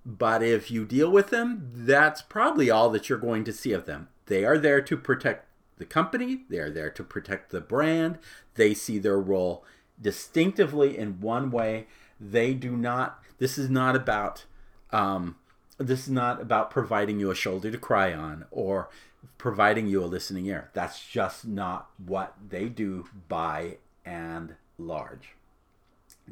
but 0.07 0.41
if 0.41 0.71
you 0.71 0.85
deal 0.85 1.11
with 1.11 1.31
them, 1.31 1.69
that's 1.75 2.21
probably 2.21 2.71
all 2.71 2.89
that 2.91 3.09
you're 3.09 3.17
going 3.17 3.43
to 3.43 3.51
see 3.51 3.73
of 3.73 3.85
them. 3.85 4.07
They 4.27 4.45
are 4.45 4.57
there 4.57 4.79
to 4.81 4.95
protect 4.95 5.45
the 5.77 5.85
company, 5.85 6.43
they 6.49 6.59
are 6.59 6.71
there 6.71 6.89
to 6.89 7.03
protect 7.03 7.51
the 7.51 7.61
brand. 7.61 8.17
They 8.55 8.73
see 8.73 8.97
their 8.97 9.19
role 9.19 9.63
distinctively 10.01 10.97
in 10.97 11.19
one 11.19 11.51
way. 11.51 11.87
They 12.19 12.53
do 12.53 12.75
not. 12.75 13.21
This 13.37 13.57
is 13.57 13.69
not 13.69 13.95
about. 13.95 14.45
Um, 14.91 15.35
this 15.77 16.03
is 16.03 16.09
not 16.09 16.41
about 16.41 16.71
providing 16.71 17.19
you 17.19 17.29
a 17.29 17.35
shoulder 17.35 17.69
to 17.69 17.77
cry 17.77 18.13
on 18.13 18.45
or 18.49 18.89
providing 19.37 19.87
you 19.87 20.03
a 20.03 20.05
listening 20.05 20.47
ear. 20.47 20.71
That's 20.73 21.05
just 21.05 21.45
not 21.45 21.89
what 22.03 22.33
they 22.49 22.69
do 22.69 23.07
by 23.27 23.77
and 24.05 24.55
large. 24.79 25.35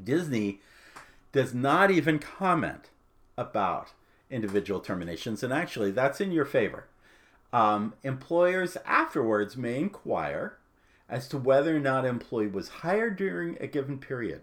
Disney 0.02 0.62
does 1.32 1.54
not 1.54 1.92
even 1.92 2.18
comment 2.18 2.90
about 3.38 3.94
individual 4.30 4.80
terminations, 4.80 5.44
and 5.44 5.54
actually, 5.54 5.92
that's 5.92 6.22
in 6.22 6.32
your 6.32 6.46
favor. 6.46 6.88
Um, 7.54 7.94
employers 8.04 8.78
afterwards 8.86 9.56
may 9.56 9.80
inquire 9.80 10.58
as 11.08 11.28
to 11.30 11.38
whether 11.38 11.76
or 11.76 11.80
not 11.80 12.04
an 12.04 12.10
employee 12.10 12.48
was 12.48 12.68
hired 12.68 13.16
during 13.16 13.58
a 13.60 13.68
given 13.68 14.00
period. 14.00 14.42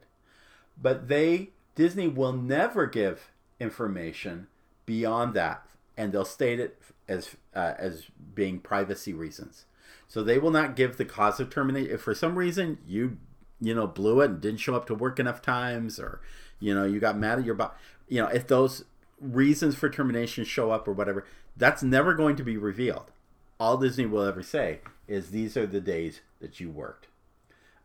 But 0.81 1.09
they, 1.09 1.51
Disney, 1.75 2.09
will 2.09 2.33
never 2.33 2.87
give 2.87 3.31
information 3.61 4.47
beyond 4.87 5.35
that, 5.35 5.67
and 5.97 6.13
they'll 6.13 6.25
state 6.25 6.61
it 6.61 6.81
as 7.09 7.37
uh, 7.55 7.75
as 7.79 8.05
being 8.35 8.59
privacy 8.59 9.13
reasons. 9.13 9.67
So 10.09 10.23
they 10.23 10.39
will 10.39 10.51
not 10.51 10.77
give 10.77 10.97
the 10.97 11.05
cause 11.05 11.41
of 11.41 11.51
termination. 11.51 11.93
If 11.93 12.03
for 12.03 12.15
some 12.15 12.39
reason 12.39 12.79
you 12.87 13.19
you 13.61 13.75
know 13.75 13.87
blew 13.87 14.21
it 14.21 14.31
and 14.31 14.41
didn't 14.41 14.61
show 14.61 14.75
up 14.75 14.87
to 14.87 14.95
work 14.95 15.19
enough 15.19 15.43
times, 15.43 15.99
or 15.99 16.21
you 16.61 16.75
know 16.75 16.85
you 16.85 17.01
got 17.01 17.19
mad 17.19 17.39
at 17.39 17.45
your 17.45 17.55
boss, 17.55 17.73
you 18.09 18.21
know 18.21 18.29
if 18.29 18.47
those 18.47 18.85
reasons 19.21 19.75
for 19.75 19.89
termination 19.89 20.45
show 20.45 20.71
up 20.71 20.87
or 20.89 20.93
whatever, 20.93 21.27
that's 21.57 21.83
never 21.83 22.15
going 22.15 22.37
to 22.37 22.45
be 22.45 22.57
revealed. 22.57 23.11
All 23.61 23.77
Disney 23.77 24.07
will 24.07 24.23
ever 24.23 24.43
say 24.43 24.81
is 25.07 25.31
these 25.31 25.57
are 25.57 25.67
the 25.67 25.81
days 25.81 26.21
that 26.41 26.59
you 26.59 26.71
worked, 26.71 27.07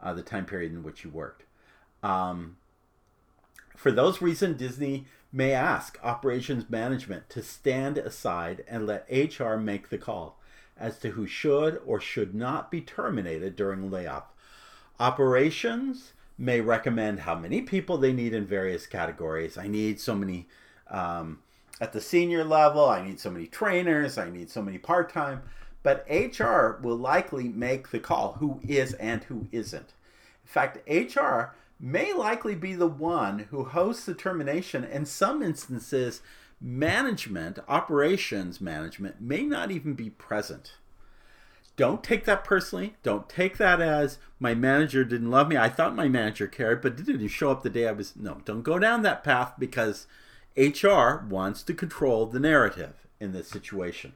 uh, 0.02 0.14
the 0.14 0.24
time 0.24 0.46
period 0.46 0.72
in 0.72 0.84
which 0.84 1.04
you 1.04 1.10
worked. 1.10 1.44
Um, 2.02 2.58
for 3.76 3.92
those 3.92 4.22
reasons, 4.22 4.58
Disney 4.58 5.06
may 5.32 5.52
ask 5.52 6.00
operations 6.04 6.70
management 6.70 7.30
to 7.30 7.44
stand 7.44 7.98
aside 7.98 8.64
and 8.68 8.88
let 8.88 9.08
HR 9.12 9.56
make 9.56 9.90
the 9.90 9.98
call 9.98 10.40
as 10.80 10.98
to 11.00 11.12
who 11.12 11.28
should 11.28 11.80
or 11.86 12.00
should 12.00 12.34
not 12.34 12.72
be 12.72 12.82
terminated 12.82 13.56
during 13.56 13.92
layoff. 13.92 14.26
Operations 15.00 16.14
may 16.38 16.62
recommend 16.62 17.22
how 17.22 17.36
many 17.36 17.62
people 17.62 17.98
they 17.98 18.14
need 18.14 18.34
in 18.34 18.46
various 18.46 18.86
categories. 18.86 19.58
I 19.58 19.68
need 19.68 20.00
so 20.00 20.16
many 20.16 20.48
um, 20.90 21.40
at 21.80 21.94
the 21.94 22.02
senior 22.02 22.44
level, 22.44 22.88
I 22.88 23.06
need 23.06 23.20
so 23.20 23.30
many 23.30 23.48
trainers, 23.48 24.18
I 24.18 24.30
need 24.30 24.50
so 24.50 24.62
many 24.62 24.78
part 24.78 25.12
time 25.12 25.44
but 25.88 26.06
HR 26.10 26.82
will 26.82 26.98
likely 26.98 27.48
make 27.48 27.92
the 27.92 28.00
call 28.00 28.34
who 28.40 28.60
is 28.68 28.92
and 28.96 29.24
who 29.24 29.48
isn't. 29.54 29.94
In 30.44 30.50
fact, 30.50 30.80
HR 30.86 31.56
may 31.80 32.12
likely 32.12 32.56
be 32.56 32.74
the 32.74 32.88
one 32.88 33.48
who 33.52 33.64
hosts 33.64 34.06
the 34.06 34.14
termination. 34.14 34.84
In 34.84 35.06
some 35.06 35.42
instances, 35.42 36.20
management, 36.60 37.60
operations 37.70 38.60
management, 38.60 39.22
may 39.22 39.44
not 39.44 39.72
even 39.72 39.94
be 39.94 40.10
present. 40.10 40.74
Don't 41.78 42.04
take 42.04 42.26
that 42.26 42.44
personally. 42.44 42.96
Don't 43.04 43.30
take 43.30 43.58
that 43.58 43.80
as 43.80 44.18
my 44.40 44.56
manager 44.56 45.06
didn't 45.06 45.30
love 45.30 45.48
me. 45.48 45.58
I 45.58 45.70
thought 45.70 45.96
my 45.96 46.10
manager 46.10 46.48
cared, 46.48 46.82
but 46.82 46.98
didn't 46.98 47.28
show 47.28 47.52
up 47.52 47.62
the 47.62 47.70
day 47.70 47.88
I 47.88 47.92
was. 47.92 48.16
No, 48.16 48.42
don't 48.44 48.64
go 48.64 48.80
down 48.80 49.04
that 49.04 49.24
path 49.24 49.54
because 49.60 50.08
HR 50.58 51.24
wants 51.30 51.62
to 51.64 51.76
control 51.76 52.26
the 52.26 52.40
narrative 52.40 53.06
in 53.20 53.32
this 53.32 53.48
situation. 53.48 54.14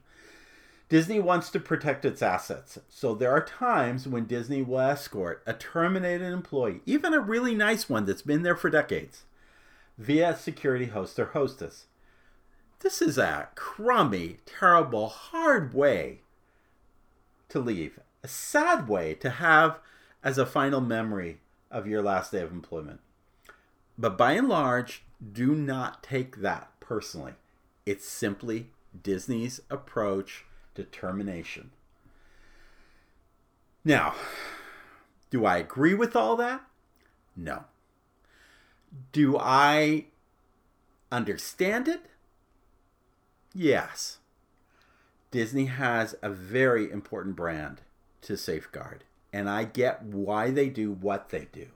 Disney 0.90 1.20
wants 1.20 1.52
to 1.52 1.60
protect 1.60 2.04
its 2.04 2.22
assets, 2.22 2.80
so 2.90 3.14
there 3.14 3.32
are 3.32 3.46
times 3.46 4.08
when 4.08 4.26
Disney 4.26 4.62
will 4.62 4.80
escort 4.80 5.42
a 5.46 5.54
terminated 5.54 6.34
employee, 6.34 6.82
even 6.86 7.14
a 7.14 7.20
really 7.20 7.56
nice 7.56 7.88
one 7.88 8.06
that's 8.06 8.24
been 8.24 8.42
there 8.42 8.58
for 8.58 8.70
decades, 8.70 9.24
via 9.98 10.36
security 10.36 10.88
host 10.88 11.18
or 11.18 11.28
hostess. 11.28 11.86
This 12.80 13.02
is 13.02 13.18
a 13.18 13.50
crummy, 13.56 14.40
terrible, 14.46 15.08
hard 15.08 15.74
way 15.74 16.24
to 17.52 17.60
leave, 17.60 18.00
a 18.24 18.28
sad 18.28 18.88
way 18.88 19.14
to 19.16 19.30
have 19.30 19.80
as 20.24 20.38
a 20.38 20.46
final 20.46 20.82
memory 20.82 21.40
of 21.70 21.88
your 21.88 22.02
last 22.02 22.32
day 22.32 22.42
of 22.42 22.52
employment. 22.52 23.00
But 23.98 24.18
by 24.18 24.34
and 24.34 24.50
large, 24.50 25.04
do 25.32 25.54
not 25.54 26.04
take 26.04 26.38
that 26.38 26.72
personally. 26.80 27.34
It's 27.86 28.08
simply 28.08 28.68
Disney's 29.02 29.62
approach 29.70 30.46
determination. 30.76 31.72
Now, 33.84 34.16
do 35.30 35.46
I 35.46 35.58
agree 35.58 35.94
with 35.94 36.16
all 36.16 36.36
that? 36.38 36.62
No. 37.36 37.66
Do 39.12 39.38
I 39.40 40.06
understand 41.12 41.88
it? 41.88 42.02
Yes. 43.54 44.20
Disney 45.32 45.66
has 45.66 46.16
a 46.22 46.30
very 46.30 46.92
important 46.92 47.36
brand 47.36 47.82
to 48.22 48.38
safeguard, 48.38 49.04
and 49.34 49.50
I 49.50 49.64
get 49.64 50.04
why 50.04 50.52
they 50.52 50.70
do 50.70 50.92
what 50.92 51.30
they 51.30 51.48
do. 51.52 51.68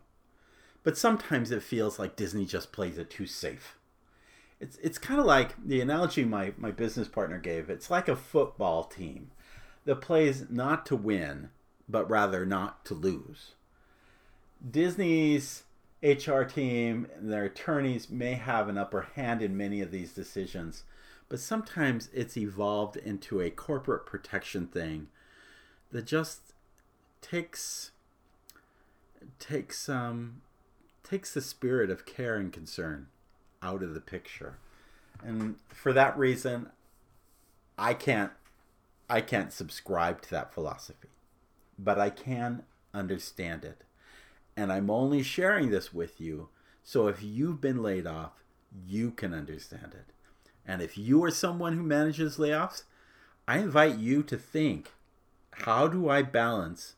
But 0.83 0.97
sometimes 0.97 1.49
it 1.49 1.63
feels 1.63 1.97
like 1.97 2.15
Disney 2.15 2.45
just 2.45 2.71
plays 2.71 2.97
it 2.97 3.09
too 3.09 3.25
safe 3.25 3.77
it's 4.59 4.77
it's 4.77 4.97
kind 4.97 5.19
of 5.19 5.25
like 5.25 5.51
the 5.63 5.81
analogy 5.81 6.23
my, 6.23 6.53
my 6.57 6.71
business 6.71 7.07
partner 7.07 7.37
gave. 7.37 7.69
It's 7.69 7.89
like 7.89 8.07
a 8.07 8.15
football 8.15 8.83
team 8.83 9.31
that 9.85 10.01
plays 10.01 10.45
not 10.49 10.85
to 10.87 10.95
win, 10.95 11.49
but 11.87 12.09
rather 12.09 12.45
not 12.45 12.85
to 12.85 12.93
lose. 12.93 13.51
Disney's 14.69 15.63
HR 16.01 16.43
team 16.43 17.07
and 17.15 17.31
their 17.31 17.45
attorneys 17.45 18.09
may 18.09 18.33
have 18.33 18.67
an 18.67 18.77
upper 18.77 19.07
hand 19.15 19.41
in 19.41 19.57
many 19.57 19.81
of 19.81 19.91
these 19.91 20.13
decisions, 20.13 20.83
but 21.29 21.39
sometimes 21.39 22.09
it's 22.13 22.37
evolved 22.37 22.97
into 22.97 23.41
a 23.41 23.49
corporate 23.49 24.05
protection 24.05 24.67
thing 24.67 25.07
that 25.91 26.05
just 26.05 26.53
takes 27.21 27.91
takes 29.39 29.89
um 29.89 30.41
takes 31.03 31.33
the 31.33 31.41
spirit 31.41 31.89
of 31.89 32.05
care 32.05 32.35
and 32.35 32.51
concern 32.51 33.07
out 33.61 33.81
of 33.81 33.93
the 33.93 34.01
picture. 34.01 34.57
And 35.23 35.55
for 35.67 35.93
that 35.93 36.17
reason, 36.17 36.69
I 37.77 37.93
can't 37.93 38.31
I 39.09 39.21
can't 39.21 39.53
subscribe 39.53 40.21
to 40.23 40.31
that 40.31 40.53
philosophy. 40.53 41.09
But 41.77 41.99
I 41.99 42.09
can 42.09 42.63
understand 42.93 43.65
it. 43.65 43.83
And 44.57 44.71
I'm 44.71 44.89
only 44.89 45.21
sharing 45.21 45.69
this 45.69 45.93
with 45.93 46.21
you 46.21 46.49
so 46.87 47.07
if 47.07 47.23
you've 47.23 47.59
been 47.59 47.81
laid 47.81 48.05
off, 48.05 48.43
you 48.85 49.09
can 49.09 49.33
understand 49.33 49.95
it. 49.95 50.13
And 50.67 50.81
if 50.81 50.97
you 50.97 51.23
are 51.23 51.31
someone 51.31 51.73
who 51.73 51.83
manages 51.83 52.37
layoffs, 52.37 52.83
I 53.47 53.59
invite 53.59 53.97
you 53.97 54.23
to 54.23 54.37
think 54.37 54.93
how 55.51 55.87
do 55.87 56.09
I 56.09 56.21
balance 56.21 56.95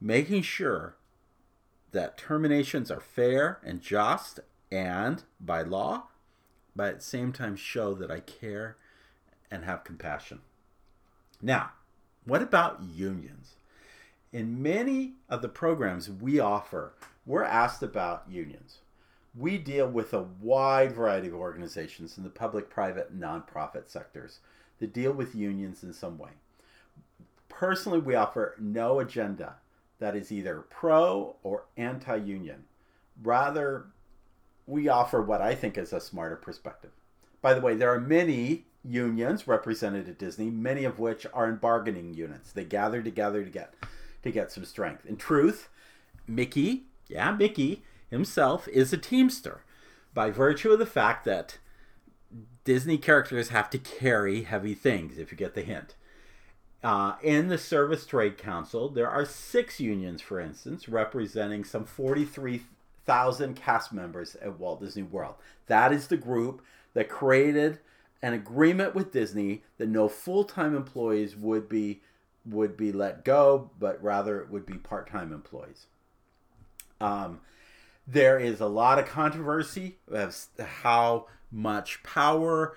making 0.00 0.42
sure 0.42 0.96
that 1.92 2.16
terminations 2.16 2.90
are 2.90 3.00
fair 3.00 3.58
and 3.64 3.80
just 3.80 4.40
and 4.70 5.22
by 5.40 5.62
law, 5.62 6.04
but 6.74 6.88
at 6.88 6.96
the 6.98 7.04
same 7.04 7.32
time 7.32 7.56
show 7.56 7.94
that 7.94 8.10
I 8.10 8.20
care 8.20 8.76
and 9.50 9.64
have 9.64 9.84
compassion. 9.84 10.40
Now, 11.40 11.70
what 12.24 12.42
about 12.42 12.82
unions? 12.82 13.54
In 14.32 14.62
many 14.62 15.14
of 15.28 15.42
the 15.42 15.48
programs 15.48 16.10
we 16.10 16.38
offer, 16.38 16.92
we're 17.24 17.44
asked 17.44 17.82
about 17.82 18.24
unions. 18.28 18.78
We 19.38 19.58
deal 19.58 19.88
with 19.88 20.14
a 20.14 20.26
wide 20.40 20.92
variety 20.92 21.28
of 21.28 21.34
organizations 21.34 22.16
in 22.16 22.24
the 22.24 22.30
public, 22.30 22.70
private, 22.70 23.18
nonprofit 23.18 23.88
sectors 23.88 24.40
that 24.78 24.92
deal 24.92 25.12
with 25.12 25.34
unions 25.34 25.82
in 25.82 25.92
some 25.92 26.18
way. 26.18 26.30
Personally, 27.48 27.98
we 27.98 28.14
offer 28.14 28.54
no 28.58 29.00
agenda 29.00 29.56
that 29.98 30.16
is 30.16 30.30
either 30.30 30.60
pro 30.70 31.36
or 31.42 31.64
anti 31.76 32.16
union. 32.16 32.64
Rather, 33.22 33.86
we 34.66 34.88
offer 34.88 35.22
what 35.22 35.40
I 35.40 35.54
think 35.54 35.78
is 35.78 35.92
a 35.92 36.00
smarter 36.00 36.36
perspective. 36.36 36.90
By 37.40 37.54
the 37.54 37.60
way, 37.60 37.74
there 37.74 37.92
are 37.94 38.00
many 38.00 38.64
unions 38.84 39.46
represented 39.46 40.08
at 40.08 40.18
Disney, 40.18 40.50
many 40.50 40.84
of 40.84 40.98
which 40.98 41.26
are 41.32 41.48
in 41.48 41.56
bargaining 41.56 42.14
units. 42.14 42.52
They 42.52 42.64
gather 42.64 43.02
together 43.02 43.44
to 43.44 43.50
get 43.50 43.74
to 44.22 44.30
get 44.30 44.50
some 44.50 44.64
strength. 44.64 45.06
In 45.06 45.16
truth, 45.16 45.68
Mickey, 46.26 46.84
yeah, 47.08 47.30
Mickey 47.32 47.84
himself 48.16 48.66
is 48.68 48.92
a 48.92 48.98
teamster 48.98 49.62
by 50.14 50.30
virtue 50.30 50.72
of 50.72 50.78
the 50.78 50.86
fact 50.86 51.24
that 51.26 51.58
Disney 52.64 52.98
characters 52.98 53.50
have 53.50 53.70
to 53.70 53.78
carry 53.78 54.42
heavy 54.42 54.74
things, 54.74 55.18
if 55.18 55.30
you 55.30 55.38
get 55.38 55.54
the 55.54 55.62
hint. 55.62 55.94
Uh, 56.82 57.14
in 57.22 57.48
the 57.48 57.58
Service 57.58 58.06
Trade 58.06 58.38
Council, 58.38 58.88
there 58.88 59.08
are 59.08 59.24
six 59.24 59.80
unions, 59.80 60.20
for 60.20 60.40
instance, 60.40 60.88
representing 60.88 61.64
some 61.64 61.84
43 61.84 62.62
thousand 63.04 63.54
cast 63.54 63.92
members 63.92 64.34
at 64.36 64.58
Walt 64.58 64.80
Disney 64.80 65.04
World. 65.04 65.36
That 65.68 65.92
is 65.92 66.08
the 66.08 66.16
group 66.16 66.60
that 66.94 67.08
created 67.08 67.78
an 68.20 68.32
agreement 68.32 68.94
with 68.94 69.12
Disney 69.12 69.62
that 69.78 69.88
no 69.88 70.08
full-time 70.08 70.74
employees 70.74 71.36
would 71.36 71.68
be 71.68 72.00
would 72.44 72.76
be 72.76 72.92
let 72.92 73.24
go, 73.24 73.70
but 73.78 74.02
rather 74.02 74.40
it 74.40 74.50
would 74.50 74.64
be 74.64 74.74
part-time 74.74 75.32
employees. 75.32 75.86
Um, 77.00 77.40
there 78.06 78.38
is 78.38 78.60
a 78.60 78.66
lot 78.66 78.98
of 78.98 79.06
controversy 79.06 79.96
of 80.08 80.36
how 80.60 81.26
much 81.50 82.02
power, 82.02 82.76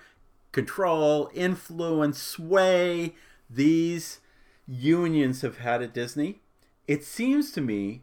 control, 0.52 1.30
influence, 1.34 2.20
sway 2.20 3.14
these 3.48 4.20
unions 4.66 5.42
have 5.42 5.58
had 5.58 5.82
at 5.82 5.94
Disney. 5.94 6.40
It 6.86 7.04
seems 7.04 7.52
to 7.52 7.60
me 7.60 8.02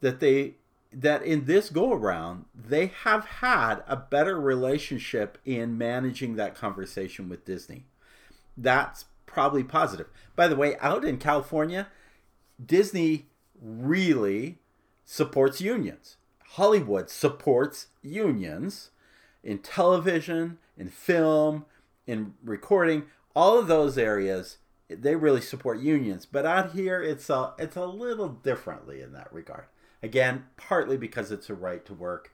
that 0.00 0.20
they 0.20 0.54
that 0.92 1.24
in 1.24 1.46
this 1.46 1.70
go 1.70 1.92
around, 1.92 2.44
they 2.54 2.86
have 3.02 3.24
had 3.24 3.82
a 3.88 3.96
better 3.96 4.40
relationship 4.40 5.38
in 5.44 5.76
managing 5.76 6.36
that 6.36 6.54
conversation 6.54 7.28
with 7.28 7.44
Disney. 7.44 7.86
That's 8.56 9.06
probably 9.26 9.64
positive. 9.64 10.06
By 10.36 10.46
the 10.46 10.54
way, 10.54 10.76
out 10.78 11.04
in 11.04 11.18
California, 11.18 11.88
Disney 12.64 13.26
really 13.60 14.58
supports 15.04 15.60
unions. 15.60 16.16
Hollywood 16.54 17.10
supports 17.10 17.88
unions 18.00 18.90
in 19.42 19.58
television, 19.58 20.58
in 20.78 20.88
film, 20.88 21.64
in 22.06 22.34
recording, 22.44 23.04
all 23.34 23.58
of 23.58 23.66
those 23.66 23.98
areas 23.98 24.58
they 24.88 25.16
really 25.16 25.40
support 25.40 25.80
unions. 25.80 26.26
But 26.26 26.46
out 26.46 26.70
here 26.70 27.02
it's 27.02 27.28
a 27.28 27.54
it's 27.58 27.74
a 27.74 27.86
little 27.86 28.28
differently 28.28 29.00
in 29.00 29.12
that 29.14 29.32
regard. 29.32 29.64
Again, 30.00 30.44
partly 30.56 30.96
because 30.96 31.32
it's 31.32 31.50
a 31.50 31.54
right 31.54 31.84
to 31.86 31.94
work 31.94 32.32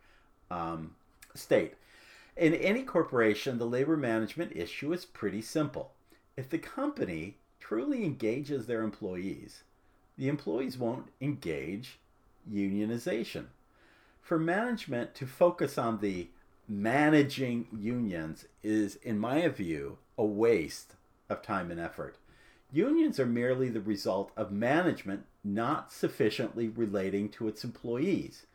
um, 0.51 0.97
state. 1.35 1.75
In 2.37 2.53
any 2.53 2.83
corporation, 2.83 3.57
the 3.57 3.65
labor 3.67 3.97
management 3.97 4.53
issue 4.55 4.93
is 4.93 5.07
pretty 5.07 5.41
simple. 5.41 5.93
If 6.37 6.51
the 6.51 6.59
company 6.59 7.39
truly 7.59 8.05
engages 8.05 8.67
their 8.67 8.83
employees, 8.83 9.63
the 10.19 10.29
employees 10.29 10.77
won't 10.77 11.07
engage 11.23 11.99
unionization. 12.51 13.47
For 14.21 14.39
management 14.39 15.15
to 15.17 15.27
focus 15.27 15.77
on 15.77 16.01
the 16.01 16.29
managing 16.69 17.67
unions 17.77 18.47
is, 18.63 18.97
in 18.97 19.19
my 19.19 19.47
view, 19.49 19.99
a 20.17 20.25
waste 20.25 20.95
of 21.29 21.43
time 21.43 21.71
and 21.71 21.81
effort. 21.81 22.17
Unions 22.73 23.19
are 23.19 23.27
merely 23.27 23.69
the 23.69 23.81
result 23.81 24.31
of 24.37 24.53
management 24.53 25.25
not 25.43 25.93
sufficiently 25.93 26.69
relating 26.69 27.29
to 27.31 27.49
its 27.49 27.65
employees. 27.65 28.47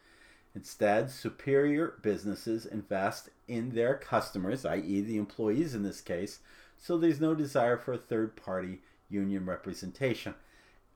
Instead, 0.56 1.12
superior 1.12 1.96
businesses 2.02 2.66
invest 2.66 3.30
in 3.48 3.72
their 3.72 3.96
customers, 3.96 4.66
i.e., 4.66 5.02
the 5.02 5.18
employees 5.18 5.76
in 5.76 5.84
this 5.84 6.00
case, 6.00 6.40
so 6.78 6.98
there's 6.98 7.20
no 7.20 7.36
desire 7.36 7.78
for 7.78 7.94
a 7.94 7.98
third 7.98 8.38
party 8.38 8.80
union 9.10 9.46
representation. 9.46 10.34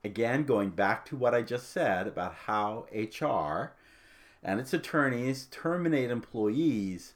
Again, 0.02 0.44
going 0.44 0.70
back 0.70 1.04
to 1.06 1.16
what 1.16 1.34
I 1.34 1.42
just 1.42 1.70
said 1.70 2.06
about 2.06 2.32
how 2.46 2.86
HR 2.90 3.74
and 4.42 4.60
its 4.60 4.72
attorneys 4.72 5.46
terminate 5.50 6.10
employees, 6.10 7.14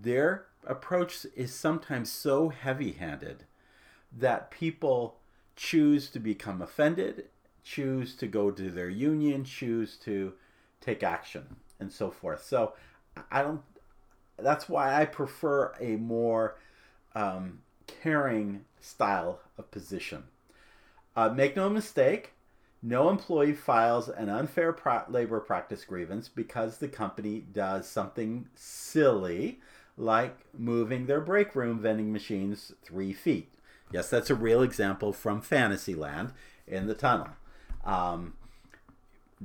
their 0.00 0.46
approach 0.66 1.26
is 1.36 1.54
sometimes 1.54 2.10
so 2.10 2.48
heavy 2.48 2.92
handed 2.92 3.44
that 4.16 4.50
people 4.50 5.16
choose 5.56 6.10
to 6.10 6.18
become 6.18 6.62
offended, 6.62 7.24
choose 7.62 8.14
to 8.16 8.26
go 8.26 8.50
to 8.50 8.70
their 8.70 8.88
union, 8.88 9.44
choose 9.44 9.96
to 9.96 10.32
take 10.80 11.02
action, 11.02 11.56
and 11.78 11.92
so 11.92 12.10
forth. 12.10 12.44
So 12.44 12.74
I 13.30 13.42
don't, 13.42 13.62
that's 14.38 14.68
why 14.68 15.00
I 15.00 15.04
prefer 15.04 15.74
a 15.80 15.96
more 15.96 16.56
um, 17.14 17.60
caring 17.86 18.64
style 18.80 19.40
of 19.58 19.70
position. 19.70 20.24
Uh, 21.14 21.28
make 21.28 21.54
no 21.56 21.68
mistake, 21.68 22.32
no 22.82 23.08
employee 23.08 23.52
files 23.52 24.08
an 24.08 24.28
unfair 24.28 24.72
pro- 24.72 25.04
labor 25.08 25.40
practice 25.40 25.84
grievance 25.84 26.28
because 26.28 26.78
the 26.78 26.88
company 26.88 27.40
does 27.52 27.88
something 27.88 28.48
silly 28.54 29.60
like 29.96 30.36
moving 30.56 31.06
their 31.06 31.20
break 31.20 31.54
room 31.54 31.78
vending 31.78 32.12
machines 32.12 32.72
three 32.82 33.12
feet. 33.12 33.52
Yes, 33.92 34.10
that's 34.10 34.30
a 34.30 34.34
real 34.34 34.62
example 34.62 35.12
from 35.12 35.40
Fantasyland 35.40 36.32
in 36.66 36.86
the 36.86 36.94
tunnel. 36.94 37.28
Um, 37.84 38.34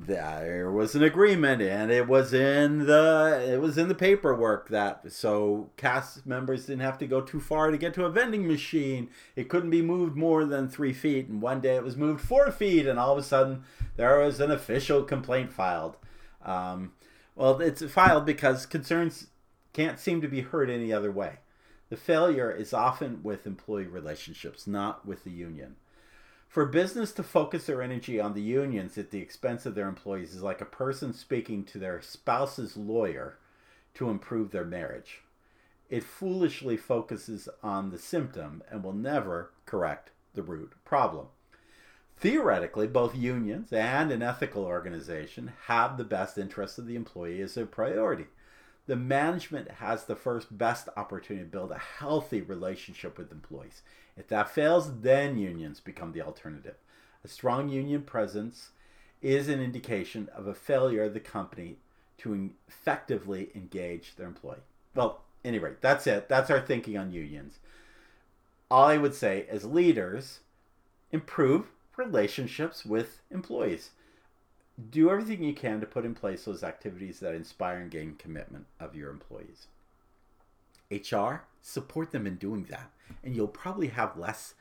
there 0.05 0.69
was 0.71 0.93
an 0.93 1.01
agreement 1.01 1.59
and 1.59 1.89
it 1.89 2.07
was 2.07 2.31
in 2.31 2.85
the 2.85 3.43
it 3.51 3.59
was 3.59 3.79
in 3.79 3.87
the 3.87 3.95
paperwork 3.95 4.69
that 4.69 5.11
so 5.11 5.71
cast 5.75 6.25
members 6.25 6.67
didn't 6.67 6.81
have 6.81 6.99
to 6.99 7.07
go 7.07 7.19
too 7.19 7.39
far 7.39 7.71
to 7.71 7.77
get 7.77 7.95
to 7.95 8.05
a 8.05 8.09
vending 8.09 8.47
machine. 8.47 9.09
It 9.35 9.49
couldn't 9.49 9.71
be 9.71 9.81
moved 9.81 10.15
more 10.15 10.45
than 10.45 10.69
three 10.69 10.93
feet. 10.93 11.27
And 11.27 11.41
one 11.41 11.61
day 11.61 11.75
it 11.75 11.83
was 11.83 11.97
moved 11.97 12.21
four 12.21 12.51
feet 12.51 12.85
and 12.85 12.99
all 12.99 13.13
of 13.13 13.17
a 13.17 13.23
sudden 13.23 13.63
there 13.95 14.19
was 14.19 14.39
an 14.39 14.51
official 14.51 15.01
complaint 15.01 15.51
filed. 15.51 15.97
Um, 16.45 16.91
well 17.35 17.59
it's 17.59 17.81
filed 17.83 18.25
because 18.25 18.67
concerns 18.67 19.27
can't 19.73 19.99
seem 19.99 20.21
to 20.21 20.27
be 20.27 20.41
heard 20.41 20.69
any 20.69 20.93
other 20.93 21.11
way. 21.11 21.39
The 21.89 21.97
failure 21.97 22.51
is 22.51 22.71
often 22.71 23.21
with 23.23 23.47
employee 23.47 23.87
relationships 23.87 24.67
not 24.67 25.07
with 25.07 25.23
the 25.23 25.31
union 25.31 25.77
for 26.57 26.65
business 26.65 27.11
to 27.11 27.21
focus 27.21 27.67
their 27.67 27.83
energy 27.83 28.19
on 28.19 28.33
the 28.33 28.41
unions 28.41 28.97
at 28.97 29.11
the 29.11 29.19
expense 29.19 29.67
of 29.67 29.75
their 29.75 29.87
employees 29.87 30.33
is 30.33 30.41
like 30.41 30.59
a 30.59 30.65
person 30.65 31.13
speaking 31.13 31.63
to 31.63 31.77
their 31.77 32.01
spouse's 32.01 32.75
lawyer 32.75 33.37
to 33.93 34.09
improve 34.09 34.49
their 34.49 34.65
marriage. 34.65 35.21
It 35.87 36.03
foolishly 36.03 36.75
focuses 36.75 37.47
on 37.61 37.91
the 37.91 37.99
symptom 37.99 38.63
and 38.71 38.83
will 38.83 38.93
never 38.93 39.51
correct 39.67 40.09
the 40.33 40.41
root 40.41 40.73
problem. 40.83 41.27
Theoretically, 42.17 42.87
both 42.87 43.15
unions 43.15 43.71
and 43.71 44.11
an 44.11 44.23
ethical 44.23 44.65
organization 44.65 45.53
have 45.67 45.95
the 45.95 46.03
best 46.03 46.39
interests 46.39 46.79
of 46.79 46.87
the 46.87 46.95
employee 46.95 47.39
as 47.39 47.55
a 47.55 47.67
priority. 47.67 48.25
The 48.87 48.95
management 48.95 49.69
has 49.69 50.05
the 50.05 50.15
first 50.15 50.57
best 50.57 50.87
opportunity 50.95 51.45
to 51.45 51.51
build 51.51 51.71
a 51.71 51.77
healthy 51.77 52.41
relationship 52.41 53.17
with 53.17 53.31
employees. 53.31 53.81
If 54.15 54.29
that 54.29 54.49
fails, 54.49 55.01
then 55.01 55.37
unions 55.37 55.79
become 55.79 56.13
the 56.13 56.21
alternative. 56.21 56.75
A 57.23 57.27
strong 57.27 57.67
union 57.67 58.03
presence 58.03 58.69
is 59.21 59.49
an 59.49 59.61
indication 59.61 60.29
of 60.33 60.47
a 60.47 60.53
failure 60.53 61.03
of 61.03 61.13
the 61.13 61.19
company 61.19 61.77
to 62.19 62.49
effectively 62.67 63.49
engage 63.53 64.15
their 64.15 64.27
employee. 64.27 64.63
Well, 64.95 65.21
anyway, 65.43 65.73
that's 65.81 66.07
it. 66.07 66.29
That's 66.29 66.49
our 66.49 66.61
thinking 66.61 66.97
on 66.97 67.11
unions. 67.11 67.59
All 68.71 68.85
I 68.85 68.97
would 68.97 69.13
say 69.13 69.45
as 69.49 69.65
leaders, 69.65 70.39
improve 71.11 71.67
relationships 71.97 72.85
with 72.85 73.21
employees. 73.31 73.91
Do 74.91 75.09
everything 75.09 75.43
you 75.43 75.53
can 75.53 75.79
to 75.79 75.87
put 75.87 76.05
in 76.05 76.13
place 76.13 76.45
those 76.45 76.63
activities 76.63 77.19
that 77.19 77.33
inspire 77.33 77.77
and 77.77 77.89
gain 77.89 78.15
commitment 78.17 78.67
of 78.79 78.95
your 78.95 79.09
employees. 79.09 79.67
HR, 80.91 81.45
support 81.61 82.11
them 82.11 82.27
in 82.27 82.35
doing 82.35 82.65
that 82.69 82.91
and 83.23 83.35
you'll 83.35 83.47
probably 83.47 83.87
have 83.87 84.17
less 84.17 84.53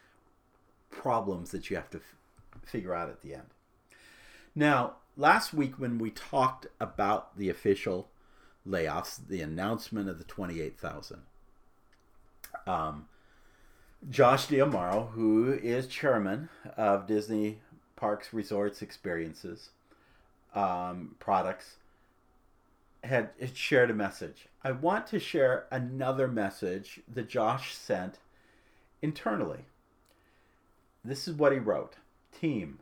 problems 0.90 1.50
that 1.50 1.70
you 1.70 1.76
have 1.76 1.90
to 1.90 1.98
f- 1.98 2.14
figure 2.64 2.94
out 2.94 3.08
at 3.08 3.22
the 3.22 3.34
end. 3.34 3.48
Now, 4.54 4.96
last 5.16 5.52
week 5.52 5.78
when 5.78 5.98
we 5.98 6.10
talked 6.10 6.66
about 6.80 7.36
the 7.36 7.48
official 7.48 8.08
layoffs, 8.66 9.18
the 9.28 9.40
announcement 9.40 10.08
of 10.08 10.18
the 10.18 10.24
28,000, 10.24 11.22
um, 12.66 13.06
Josh 14.08 14.46
D'Amaro, 14.46 15.10
who 15.10 15.52
is 15.52 15.86
chairman 15.86 16.48
of 16.76 17.06
Disney 17.06 17.60
Parks, 17.96 18.32
Resorts, 18.32 18.82
Experiences, 18.82 19.70
um, 20.56 21.14
Products, 21.20 21.76
had 23.04 23.30
shared 23.54 23.90
a 23.90 23.94
message. 23.94 24.48
I 24.64 24.72
want 24.72 25.06
to 25.08 25.20
share 25.20 25.66
another 25.70 26.26
message 26.26 27.00
that 27.06 27.28
Josh 27.28 27.76
sent 27.76 28.18
internally. 29.00 29.66
This 31.04 31.28
is 31.28 31.34
what 31.34 31.52
he 31.52 31.58
wrote 31.60 31.96
Team, 32.32 32.80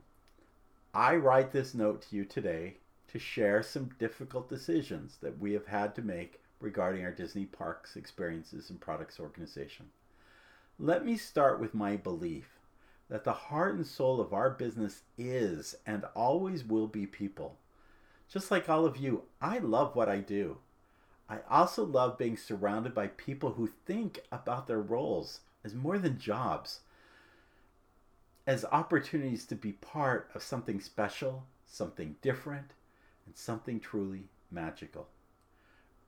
I 0.95 1.17
write 1.17 1.51
this 1.51 1.73
note 1.73 2.03
to 2.03 2.15
you 2.15 2.23
today 2.23 2.77
to 3.09 3.19
share 3.19 3.61
some 3.61 3.91
difficult 3.99 4.47
decisions 4.47 5.17
that 5.21 5.37
we 5.37 5.51
have 5.51 5.67
had 5.67 5.93
to 5.95 6.01
make 6.01 6.39
regarding 6.61 7.03
our 7.03 7.11
Disney 7.11 7.45
parks 7.45 7.97
experiences 7.97 8.69
and 8.69 8.79
products 8.79 9.19
organization. 9.19 9.87
Let 10.79 11.05
me 11.05 11.17
start 11.17 11.59
with 11.59 11.73
my 11.73 11.97
belief 11.97 12.59
that 13.09 13.25
the 13.25 13.33
heart 13.33 13.75
and 13.75 13.85
soul 13.85 14.21
of 14.21 14.33
our 14.33 14.49
business 14.49 15.03
is 15.17 15.75
and 15.85 16.05
always 16.15 16.63
will 16.63 16.87
be 16.87 17.05
people. 17.05 17.57
Just 18.29 18.51
like 18.51 18.67
all 18.69 18.85
of 18.85 18.97
you, 18.97 19.23
I 19.41 19.59
love 19.59 19.95
what 19.95 20.09
I 20.09 20.19
do. 20.19 20.57
I 21.29 21.39
also 21.49 21.83
love 21.83 22.17
being 22.17 22.37
surrounded 22.37 22.93
by 22.93 23.07
people 23.07 23.53
who 23.53 23.69
think 23.85 24.19
about 24.31 24.67
their 24.67 24.81
roles 24.81 25.41
as 25.63 25.73
more 25.73 25.97
than 25.97 26.19
jobs, 26.19 26.81
as 28.45 28.65
opportunities 28.65 29.45
to 29.45 29.55
be 29.55 29.71
part 29.71 30.29
of 30.35 30.43
something 30.43 30.79
special, 30.79 31.45
something 31.65 32.15
different, 32.21 32.73
and 33.25 33.35
something 33.35 33.79
truly 33.79 34.29
magical. 34.51 35.07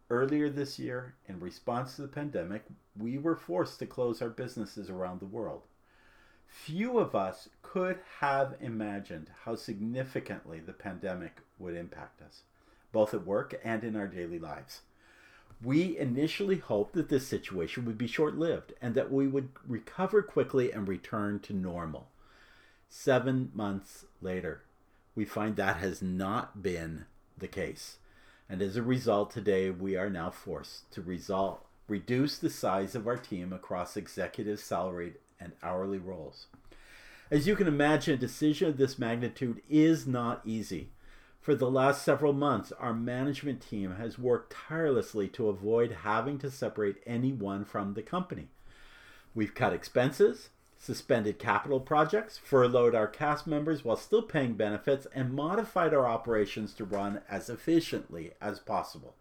Earlier 0.10 0.50
this 0.50 0.78
year, 0.78 1.16
in 1.28 1.40
response 1.40 1.96
to 1.96 2.04
the 2.04 2.08
pandemic, 2.08 2.66
we 2.98 3.18
were 3.18 3.36
forced 3.36 3.80
to 3.80 3.86
close 3.86 4.22
our 4.22 4.30
businesses 4.30 4.90
around 4.90 5.20
the 5.20 5.26
world. 5.26 5.64
Few 6.48 6.98
of 6.98 7.16
us 7.16 7.50
could 7.62 8.00
have 8.20 8.56
imagined 8.60 9.30
how 9.44 9.56
significantly 9.56 10.60
the 10.60 10.74
pandemic 10.74 11.42
would 11.60 11.76
impact 11.76 12.22
us, 12.22 12.42
both 12.92 13.14
at 13.14 13.26
work 13.26 13.60
and 13.64 13.84
in 13.84 13.96
our 13.96 14.08
daily 14.08 14.40
lives. 14.40 14.82
We 15.64 15.98
initially 15.98 16.58
hoped 16.58 16.94
that 16.94 17.10
this 17.10 17.28
situation 17.28 17.86
would 17.86 17.98
be 17.98 18.08
short 18.08 18.38
lived 18.38 18.74
and 18.82 18.96
that 18.96 19.12
we 19.12 19.28
would 19.28 19.50
recover 19.68 20.22
quickly 20.22 20.72
and 20.72 20.88
return 20.88 21.40
to 21.42 21.54
normal. 21.54 22.10
Seven 22.90 23.52
months 23.54 24.06
later, 24.22 24.64
we 25.16 25.26
find 25.26 25.56
that 25.56 25.78
has 25.78 26.02
not 26.02 26.62
been 26.62 27.06
the 27.38 27.48
case. 27.48 27.98
And 28.50 28.62
as 28.62 28.76
a 28.76 28.84
result, 28.84 29.32
today 29.32 29.70
we 29.70 29.96
are 29.98 30.10
now 30.10 30.30
forced 30.30 30.92
to 30.92 31.02
result, 31.02 31.66
reduce 31.88 32.38
the 32.38 32.50
size 32.50 32.96
of 32.96 33.08
our 33.08 33.18
team 33.18 33.52
across 33.52 33.98
executive, 33.98 34.60
salaried, 34.60 35.16
and 35.40 35.54
hourly 35.62 35.98
roles. 35.98 36.48
As 37.30 37.48
you 37.48 37.56
can 37.56 37.68
imagine, 37.68 38.14
a 38.14 38.18
decision 38.18 38.70
of 38.70 38.78
this 38.78 38.98
magnitude 38.98 39.62
is 39.70 40.08
not 40.08 40.42
easy. 40.46 40.90
For 41.42 41.56
the 41.56 41.72
last 41.72 42.04
several 42.04 42.34
months, 42.34 42.72
our 42.74 42.94
management 42.94 43.62
team 43.62 43.96
has 43.96 44.20
worked 44.20 44.54
tirelessly 44.54 45.28
to 45.30 45.50
avoid 45.50 45.92
having 46.04 46.38
to 46.40 46.52
separate 46.52 46.98
anyone 47.06 47.66
from 47.66 47.94
the 47.94 48.02
company. 48.02 48.50
We've 49.34 49.56
cut 49.56 49.74
expenses, 49.74 50.50
suspended 50.78 51.40
capital 51.40 51.80
projects, 51.80 52.38
furloughed 52.38 52.96
our 52.96 53.08
cast 53.08 53.48
members 53.48 53.84
while 53.84 53.98
still 53.98 54.22
paying 54.22 54.54
benefits, 54.54 55.08
and 55.14 55.34
modified 55.34 55.94
our 55.94 56.08
operations 56.08 56.74
to 56.74 56.86
run 56.86 57.22
as 57.30 57.50
efficiently 57.50 58.32
as 58.42 58.60
possible. 58.60 59.16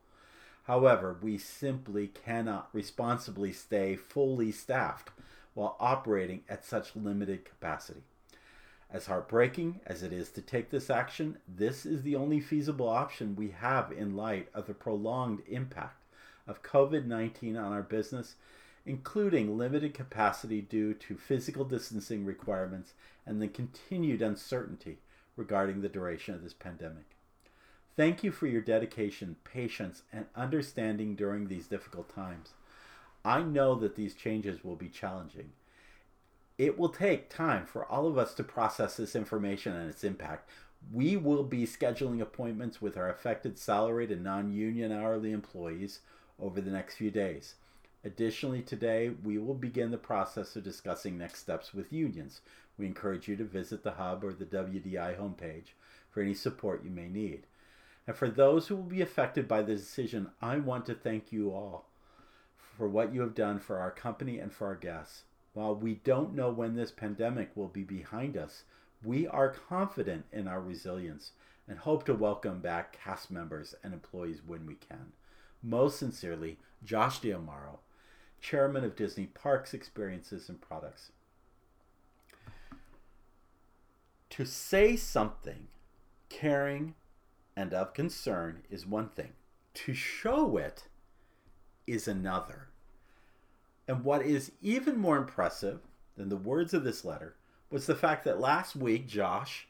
However, 0.64 1.16
we 1.20 1.38
simply 1.38 2.09
cannot 2.09 2.68
responsibly 2.72 3.52
stay 3.52 3.94
fully 3.94 4.50
staffed 4.50 5.11
while 5.57 5.75
operating 5.81 6.42
at 6.51 6.66
such 6.66 6.95
limited 6.95 7.47
capacity. 7.47 8.03
As 8.90 9.07
heartbreaking 9.07 9.81
as 9.87 10.03
it 10.03 10.12
is 10.12 10.29
to 10.33 10.42
take 10.42 10.69
this 10.69 10.90
action, 10.90 11.38
this 11.49 11.87
is 11.87 12.03
the 12.03 12.14
only 12.14 12.40
feasible 12.40 12.88
option 12.88 13.35
we 13.35 13.49
have 13.49 13.90
in 13.90 14.14
light 14.14 14.49
of 14.53 14.66
the 14.66 14.75
prolonged 14.75 15.42
impact 15.49 16.05
of 16.47 16.62
COVID 16.62 17.07
19 17.07 17.57
on 17.57 17.73
our 17.73 17.83
business, 17.83 18.35
including 18.85 19.57
limited 19.57 19.95
capacity 19.95 20.61
due 20.61 20.92
to 20.92 21.16
physical 21.16 21.64
distancing 21.64 22.27
requirements 22.27 22.92
and 23.25 23.40
the 23.40 23.49
continued 23.49 24.21
uncertainty 24.21 24.99
regarding 25.37 25.81
the 25.81 25.88
duration 25.88 26.35
of 26.35 26.45
this 26.45 26.55
pandemic. 26.55 27.16
Thank 27.97 28.23
you 28.23 28.31
for 28.31 28.47
your 28.47 28.61
dedication, 28.61 29.37
patience, 29.42 30.03
and 30.12 30.27
understanding 30.37 31.16
during 31.16 31.49
these 31.49 31.66
difficult 31.66 32.14
times. 32.14 32.53
I 33.27 33.43
know 33.43 33.75
that 33.77 33.97
these 33.97 34.15
changes 34.15 34.65
will 34.65 34.77
be 34.77 34.89
challenging 34.89 35.51
it 36.59 36.79
will 36.79 36.89
take 36.89 37.29
time 37.29 37.67
for 37.67 37.85
all 37.85 38.07
of 38.07 38.17
us 38.17 38.33
to 38.35 38.43
process 38.43 38.97
this 38.97 39.15
information 39.15 39.75
and 39.75 39.91
its 39.91 40.05
impact. 40.05 40.49
We 40.93 41.17
will 41.17 41.43
be 41.43 41.67
scheduling 41.67 42.21
appointments 42.21 42.81
with 42.81 42.97
our 42.97 43.11
affected 43.11 43.59
salaried 43.59 44.11
and 44.11 44.25
non 44.25 44.53
union 44.53 44.93
hourly 44.93 45.33
employees 45.33 46.01
over 46.41 46.61
the 46.61 46.71
next 46.71 46.97
few 46.97 47.11
days. 47.11 47.57
Additionally, 48.05 48.62
today 48.62 49.11
we 49.11 49.37
will 49.37 49.55
begin 49.55 49.91
the 49.91 49.99
process 49.99 50.55
of 50.57 50.62
discussing 50.62 51.19
next 51.19 51.41
steps 51.41 51.75
with 51.75 51.93
unions. 51.93 52.41
We 52.79 52.87
encourage 52.87 53.27
you 53.27 53.37
to 53.37 53.45
visit 53.45 53.83
the 53.83 53.93
Hub 53.93 54.23
or 54.23 54.33
the 54.33 54.45
WDI 54.45 55.19
homepage 55.19 55.73
for 56.11 56.23
any 56.23 56.35
support 56.35 56.85
you 56.85 56.91
may 56.91 57.09
need. 57.09 57.47
And 58.07 58.17
for 58.17 58.31
those 58.31 58.69
who 58.69 58.77
will 58.77 58.85
be 58.85 59.03
affected 59.03 59.49
by 59.49 59.62
the 59.62 59.75
decision, 59.75 60.31
I 60.41 60.59
want 60.59 60.87
to 60.87 60.95
thank 60.95 61.33
you 61.33 61.51
all 61.51 61.86
for 62.77 62.89
what 62.89 63.15
you 63.15 63.21
have 63.23 63.35
done 63.35 63.59
for 63.59 63.79
our 63.79 63.91
company 63.91 64.39
and 64.39 64.53
for 64.53 64.67
our 64.67 64.75
guests. 64.75 65.23
While 65.55 65.75
we 65.75 65.95
don't 66.05 66.35
know 66.35 66.51
when 66.51 66.75
this 66.75 66.91
pandemic 66.91 67.51
will 67.55 67.69
be 67.69 67.83
behind 67.83 68.37
us, 68.37 68.65
we 69.03 69.27
are 69.27 69.49
confident 69.49 70.27
in 70.33 70.47
our 70.47 70.61
resilience 70.61 71.33
and 71.69 71.79
hope 71.79 72.05
to 72.05 72.15
welcome 72.15 72.61
back 72.61 72.99
cast 73.03 73.31
members 73.31 73.75
and 73.83 73.95
employees 73.95 74.41
when 74.47 74.67
we 74.67 74.75
can. 74.75 75.12
Most 75.62 75.99
sincerely, 75.99 76.59
Josh 76.85 77.21
D'Amaro, 77.21 77.79
Chairman 78.41 78.85
of 78.85 78.95
Disney 78.95 79.27
Parks, 79.27 79.73
Experiences, 79.73 80.49
and 80.49 80.61
Products. 80.61 81.12
To 84.31 84.45
say 84.45 84.97
something 84.97 85.69
caring 86.29 86.95
and 87.57 87.73
of 87.73 87.95
concern 87.95 88.62
is 88.71 88.87
one 88.87 89.09
thing, 89.09 89.33
to 89.75 89.95
show 89.95 90.59
it 90.59 90.85
is 91.87 92.07
another. 92.07 92.65
And 93.88 94.05
what 94.05 94.22
is 94.22 94.53
even 94.61 94.99
more 94.99 95.16
impressive 95.16 95.81
than 96.16 96.29
the 96.29 96.37
words 96.37 96.75
of 96.75 96.85
this 96.85 97.05
letter 97.05 97.35
was 97.70 97.87
the 97.87 97.94
fact 97.94 98.25
that 98.25 98.40
last 98.40 98.75
week 98.75 99.07
Josh 99.07 99.68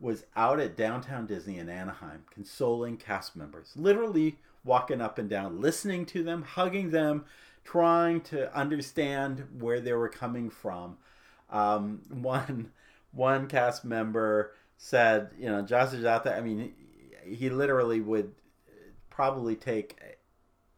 was 0.00 0.24
out 0.34 0.58
at 0.58 0.76
downtown 0.76 1.26
Disney 1.26 1.58
in 1.58 1.68
Anaheim 1.68 2.24
consoling 2.30 2.96
cast 2.96 3.36
members, 3.36 3.72
literally 3.76 4.36
walking 4.64 5.00
up 5.00 5.18
and 5.18 5.28
down, 5.28 5.60
listening 5.60 6.06
to 6.06 6.22
them, 6.22 6.42
hugging 6.42 6.90
them, 6.90 7.24
trying 7.64 8.20
to 8.20 8.54
understand 8.56 9.44
where 9.58 9.80
they 9.80 9.92
were 9.92 10.08
coming 10.08 10.50
from. 10.50 10.96
Um, 11.50 12.00
one 12.10 12.72
one 13.12 13.46
cast 13.46 13.84
member 13.84 14.52
said, 14.78 15.30
you 15.38 15.46
know, 15.46 15.62
Josh 15.62 15.92
is 15.92 16.04
out 16.04 16.24
there. 16.24 16.36
I 16.36 16.40
mean, 16.40 16.72
he, 17.24 17.34
he 17.34 17.50
literally 17.50 18.00
would 18.00 18.32
probably 19.10 19.54
take 19.54 20.00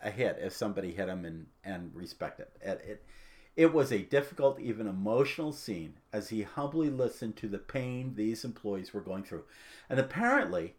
a, 0.04 0.10
hit 0.10 0.38
if 0.40 0.52
somebody 0.52 0.92
hit 0.92 1.08
him 1.08 1.24
and 1.24 1.46
and 1.64 1.90
respect 1.94 2.40
it. 2.40 2.52
it. 2.60 2.84
It 2.86 3.04
it 3.56 3.72
was 3.72 3.92
a 3.92 3.98
difficult, 3.98 4.58
even 4.58 4.88
emotional 4.88 5.52
scene 5.52 5.94
as 6.12 6.30
he 6.30 6.42
humbly 6.42 6.90
listened 6.90 7.36
to 7.36 7.48
the 7.48 7.58
pain 7.58 8.14
these 8.14 8.44
employees 8.44 8.92
were 8.92 9.00
going 9.00 9.24
through, 9.24 9.44
and 9.88 9.98
apparently. 9.98 10.74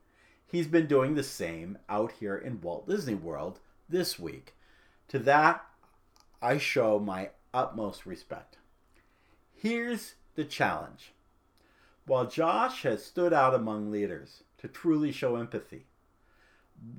He's 0.47 0.67
been 0.67 0.85
doing 0.85 1.15
the 1.15 1.23
same 1.23 1.79
out 1.89 2.13
here 2.13 2.37
in 2.37 2.61
Walt 2.61 2.87
Disney 2.87 3.15
World 3.15 3.59
this 3.89 4.19
week. 4.19 4.53
To 5.07 5.19
that, 5.19 5.65
I 6.41 6.59
show 6.59 6.99
my 6.99 7.31
utmost 7.53 8.05
respect. 8.05 8.57
Here's 9.53 10.13
the 10.35 10.45
challenge. 10.45 11.13
While 12.05 12.27
Josh 12.27 12.83
has 12.83 13.03
stood 13.03 13.33
out 13.33 13.55
among 13.55 13.91
leaders 13.91 14.43
to 14.59 14.67
truly 14.67 15.11
show 15.11 15.37
empathy, 15.37 15.87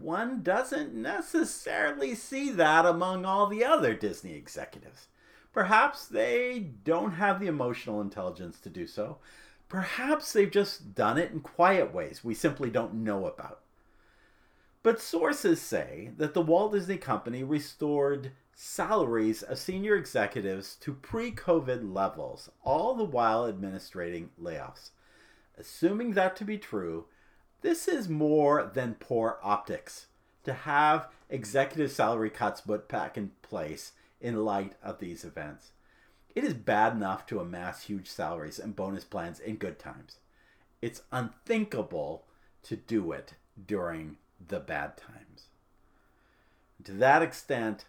one 0.01 0.43
doesn't 0.43 0.95
necessarily 0.95 2.15
see 2.15 2.51
that 2.51 2.87
among 2.87 3.25
all 3.25 3.47
the 3.47 3.65
other 3.65 3.95
Disney 3.95 4.35
executives. 4.35 5.09
Perhaps 5.53 6.07
they 6.07 6.59
don't 6.85 7.13
have 7.13 7.41
the 7.41 7.47
emotional 7.47 8.01
intelligence 8.01 8.61
to 8.61 8.69
do 8.69 8.87
so. 8.87 9.19
Perhaps 9.69 10.33
they've 10.33 10.51
just 10.51 10.95
done 10.95 11.19
it 11.19 11.33
in 11.33 11.41
quiet 11.41 11.93
ways 11.93 12.23
we 12.23 12.35
simply 12.35 12.71
don't 12.71 12.95
know 12.95 13.27
about. 13.27 13.61
But 14.83 15.01
sources 15.01 15.61
say 15.61 16.13
that 16.17 16.35
the 16.35 16.43
Walt 16.43 16.73
Disney 16.73 16.97
Company 16.97 17.43
restored 17.43 18.33
salaries 18.55 19.43
of 19.43 19.59
senior 19.59 19.97
executives 19.97 20.77
to 20.77 20.95
pre 20.95 21.33
COVID 21.33 21.93
levels, 21.93 22.51
all 22.63 22.95
the 22.95 23.05
while 23.05 23.45
administrating 23.45 24.31
layoffs. 24.41 24.91
Assuming 25.59 26.13
that 26.13 26.37
to 26.37 26.45
be 26.45 26.59
true, 26.59 27.07
this 27.63 27.89
is 27.89 28.09
more 28.09 28.71
than 28.73 28.95
poor 28.95 29.39
optics 29.43 30.07
to 30.45 30.53
have 30.53 31.09
executive 31.29 31.91
salary 31.91 32.31
cuts 32.31 32.61
put 32.61 32.89
back 32.89 33.17
in 33.17 33.33
place 33.43 33.93
in 34.21 34.45
light 34.45 34.75
of 34.83 34.99
these 34.99 35.25
events. 35.25 35.73
It 36.35 36.45
is 36.45 36.55
bad 36.55 36.93
enough 36.93 37.27
to 37.27 37.41
amass 37.41 37.85
huge 37.85 38.09
salaries 38.09 38.59
and 38.59 38.77
bonus 38.77 39.05
plans 39.05 39.41
in 39.41 39.57
good 39.57 39.79
times. 39.79 40.19
It's 40.83 41.03
unthinkable 41.11 42.27
to 42.65 42.77
do 42.77 43.13
it 43.13 43.35
during 43.67 44.19
the 44.47 44.61
bad 44.61 44.97
times. 44.97 45.47
To 46.85 46.93
that 46.93 47.23
extent, 47.23 47.87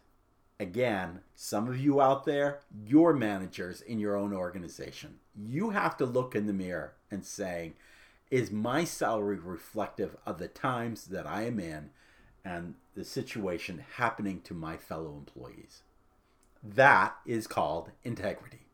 again, 0.60 1.20
some 1.36 1.68
of 1.68 1.78
you 1.78 2.02
out 2.02 2.26
there, 2.26 2.60
you're 2.74 3.14
managers 3.14 3.82
in 3.82 4.00
your 4.00 4.16
own 4.16 4.34
organization. 4.34 5.20
You 5.36 5.72
have 5.72 5.98
to 5.98 6.06
look 6.06 6.36
in 6.36 6.48
the 6.48 6.54
mirror 6.54 6.94
and 7.12 7.26
say, 7.26 7.74
is 8.30 8.52
my 8.52 8.84
salary 8.84 9.38
reflective 9.38 10.18
of 10.26 10.38
the 10.38 10.48
times 10.48 11.06
that 11.08 11.26
I 11.26 11.44
am 11.44 11.60
in 11.60 11.92
and 12.44 12.76
the 12.96 13.04
situation 13.04 13.84
happening 13.96 14.42
to 14.42 14.54
my 14.54 14.78
fellow 14.78 15.16
employees? 15.18 15.82
That 16.64 17.16
is 17.26 17.48
called 17.48 17.92
integrity. 18.04 18.66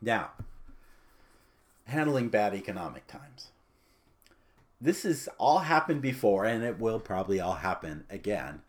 Now, 0.00 0.30
handling 1.84 2.28
bad 2.28 2.54
economic 2.54 3.06
times. 3.06 3.48
This 4.80 5.02
has 5.02 5.28
all 5.38 5.58
happened 5.58 6.00
before, 6.00 6.44
and 6.44 6.64
it 6.64 6.78
will 6.78 7.00
probably 7.00 7.40
all 7.40 7.56
happen 7.56 8.04
again 8.08 8.62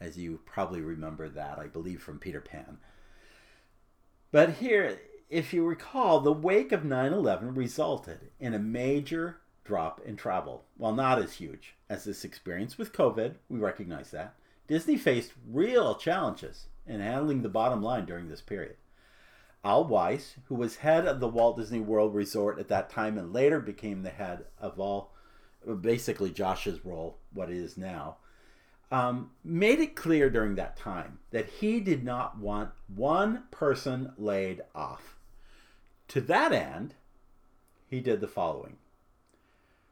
as 0.00 0.16
you 0.16 0.40
probably 0.46 0.80
remember 0.80 1.28
that, 1.28 1.58
I 1.58 1.66
believe, 1.66 2.00
from 2.00 2.18
Peter 2.18 2.40
Pan. 2.40 2.78
But 4.30 4.54
here, 4.54 5.00
if 5.30 5.52
you 5.52 5.64
recall, 5.64 6.20
the 6.20 6.32
wake 6.32 6.72
of 6.72 6.84
9 6.84 7.12
11 7.12 7.54
resulted 7.54 8.30
in 8.40 8.54
a 8.54 8.58
major 8.58 9.38
drop 9.64 10.00
in 10.04 10.16
travel. 10.16 10.64
While 10.76 10.94
not 10.94 11.18
as 11.18 11.34
huge 11.34 11.74
as 11.90 12.04
this 12.04 12.24
experience 12.24 12.78
with 12.78 12.92
COVID, 12.92 13.34
we 13.48 13.58
recognize 13.58 14.10
that, 14.12 14.34
Disney 14.66 14.96
faced 14.96 15.32
real 15.46 15.94
challenges 15.94 16.66
in 16.86 17.00
handling 17.00 17.42
the 17.42 17.48
bottom 17.48 17.82
line 17.82 18.06
during 18.06 18.28
this 18.28 18.40
period. 18.40 18.76
Al 19.64 19.84
Weiss, 19.84 20.36
who 20.46 20.54
was 20.54 20.76
head 20.76 21.06
of 21.06 21.20
the 21.20 21.28
Walt 21.28 21.58
Disney 21.58 21.80
World 21.80 22.14
Resort 22.14 22.58
at 22.58 22.68
that 22.68 22.88
time 22.88 23.18
and 23.18 23.32
later 23.32 23.60
became 23.60 24.02
the 24.02 24.10
head 24.10 24.46
of 24.58 24.80
all, 24.80 25.12
basically 25.80 26.30
Josh's 26.30 26.84
role, 26.84 27.18
what 27.32 27.50
it 27.50 27.56
is 27.56 27.76
now, 27.76 28.16
um, 28.90 29.32
made 29.44 29.80
it 29.80 29.94
clear 29.94 30.30
during 30.30 30.54
that 30.54 30.76
time 30.76 31.18
that 31.30 31.48
he 31.60 31.80
did 31.80 32.02
not 32.02 32.38
want 32.38 32.70
one 32.86 33.42
person 33.50 34.12
laid 34.16 34.62
off. 34.74 35.17
To 36.08 36.20
that 36.22 36.52
end, 36.52 36.94
he 37.86 38.00
did 38.00 38.20
the 38.20 38.28
following 38.28 38.76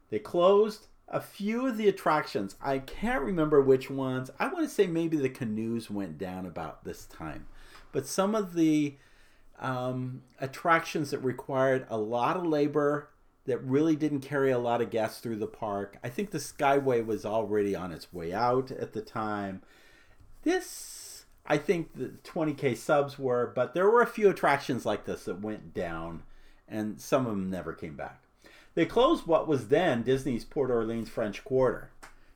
they 0.09 0.19
closed 0.19 0.87
a 1.07 1.19
few 1.19 1.67
of 1.67 1.77
the 1.77 1.87
attractions. 1.87 2.55
I 2.61 2.79
can't 2.79 3.23
remember 3.23 3.61
which 3.61 3.89
ones. 3.89 4.29
I 4.39 4.47
want 4.47 4.67
to 4.67 4.73
say 4.73 4.87
maybe 4.87 5.17
the 5.17 5.29
canoes 5.29 5.89
went 5.89 6.17
down 6.17 6.45
about 6.45 6.83
this 6.83 7.05
time. 7.05 7.47
But 7.91 8.05
some 8.05 8.35
of 8.35 8.53
the 8.53 8.95
um, 9.59 10.23
attractions 10.39 11.11
that 11.11 11.19
required 11.19 11.87
a 11.89 11.97
lot 11.97 12.37
of 12.37 12.45
labor 12.45 13.09
that 13.45 13.63
really 13.63 13.95
didn't 13.95 14.19
carry 14.19 14.51
a 14.51 14.59
lot 14.59 14.81
of 14.81 14.89
guests 14.89 15.21
through 15.21 15.37
the 15.37 15.47
park. 15.47 15.97
I 16.03 16.09
think 16.09 16.31
the 16.31 16.37
Skyway 16.37 17.05
was 17.05 17.25
already 17.25 17.75
on 17.75 17.91
its 17.91 18.13
way 18.13 18.33
out 18.33 18.71
at 18.71 18.91
the 18.91 19.01
time. 19.01 19.61
This, 20.43 21.06
I 21.47 21.57
think 21.57 21.93
the 21.95 22.11
20k 22.23 22.75
subs 22.75 23.17
were, 23.17 23.51
but 23.55 23.73
there 23.73 23.89
were 23.89 24.01
a 24.01 24.07
few 24.07 24.29
attractions 24.29 24.85
like 24.85 25.05
this 25.05 25.25
that 25.25 25.41
went 25.41 25.73
down, 25.73 26.23
and 26.67 26.99
some 26.99 27.25
of 27.25 27.31
them 27.31 27.49
never 27.49 27.73
came 27.73 27.95
back. 27.95 28.21
They 28.75 28.85
closed 28.85 29.25
what 29.25 29.47
was 29.47 29.69
then 29.69 30.03
Disney's 30.03 30.45
Port 30.45 30.69
Orleans 30.69 31.09
French 31.09 31.43
Quarter. 31.43 31.89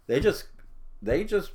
They 0.07 0.19
just, 0.19 0.45
they 1.01 1.23
just 1.23 1.51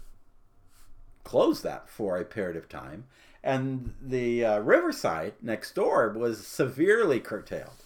closed 1.24 1.62
that 1.64 1.88
for 1.88 2.18
a 2.18 2.24
period 2.24 2.56
of 2.56 2.68
time, 2.68 3.04
and 3.42 3.94
the 4.00 4.44
uh, 4.44 4.58
Riverside 4.60 5.34
next 5.40 5.74
door 5.74 6.10
was 6.16 6.46
severely 6.46 7.20
curtailed 7.20 7.82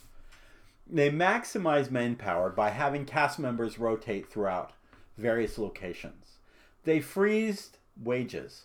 they 0.92 1.10
maximize 1.10 1.90
manpower 1.90 2.50
by 2.50 2.70
having 2.70 3.04
cast 3.04 3.38
members 3.38 3.78
rotate 3.78 4.28
throughout 4.28 4.72
various 5.16 5.56
locations. 5.58 6.38
They 6.84 7.00
freezed 7.00 7.78
wages. 8.02 8.64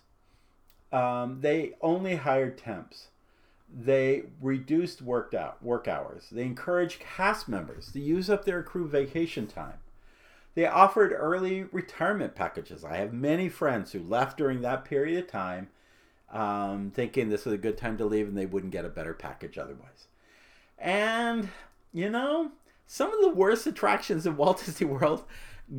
Um, 0.96 1.42
they 1.42 1.74
only 1.82 2.16
hired 2.16 2.58
temps. 2.58 3.10
They 3.70 4.24
reduced 4.42 5.02
worked 5.02 5.36
out 5.36 5.62
work 5.62 5.90
hours. 5.90 6.30
They 6.32 6.44
encouraged 6.44 7.02
cast 7.02 7.50
members 7.50 7.92
to 7.92 8.00
use 8.00 8.30
up 8.30 8.46
their 8.46 8.64
crew 8.64 8.88
vacation 8.88 9.46
time. 9.46 9.80
They 10.54 10.66
offered 10.66 11.12
early 11.12 11.64
retirement 11.64 12.34
packages. 12.34 12.86
I 12.86 12.96
have 12.96 13.12
many 13.12 13.50
friends 13.50 13.92
who 13.92 14.00
left 14.00 14.38
during 14.38 14.62
that 14.62 14.86
period 14.86 15.22
of 15.22 15.30
time, 15.30 15.68
um, 16.32 16.94
thinking 16.96 17.28
this 17.28 17.44
was 17.44 17.54
a 17.54 17.58
good 17.58 17.78
time 17.78 17.98
to 17.98 18.06
leave 18.06 18.30
and 18.30 18.38
they 18.38 18.46
wouldn't 18.46 18.72
get 18.72 18.86
a 18.86 18.90
better 18.90 19.14
package 19.14 19.58
otherwise. 19.58 20.08
And 20.80 21.50
you 21.92 22.10
know, 22.10 22.52
some 22.88 23.12
of 23.14 23.20
the 23.20 23.36
worst 23.36 23.68
attractions 23.68 24.26
in 24.26 24.38
Walt 24.38 24.64
Disney 24.66 24.88
World 24.88 25.26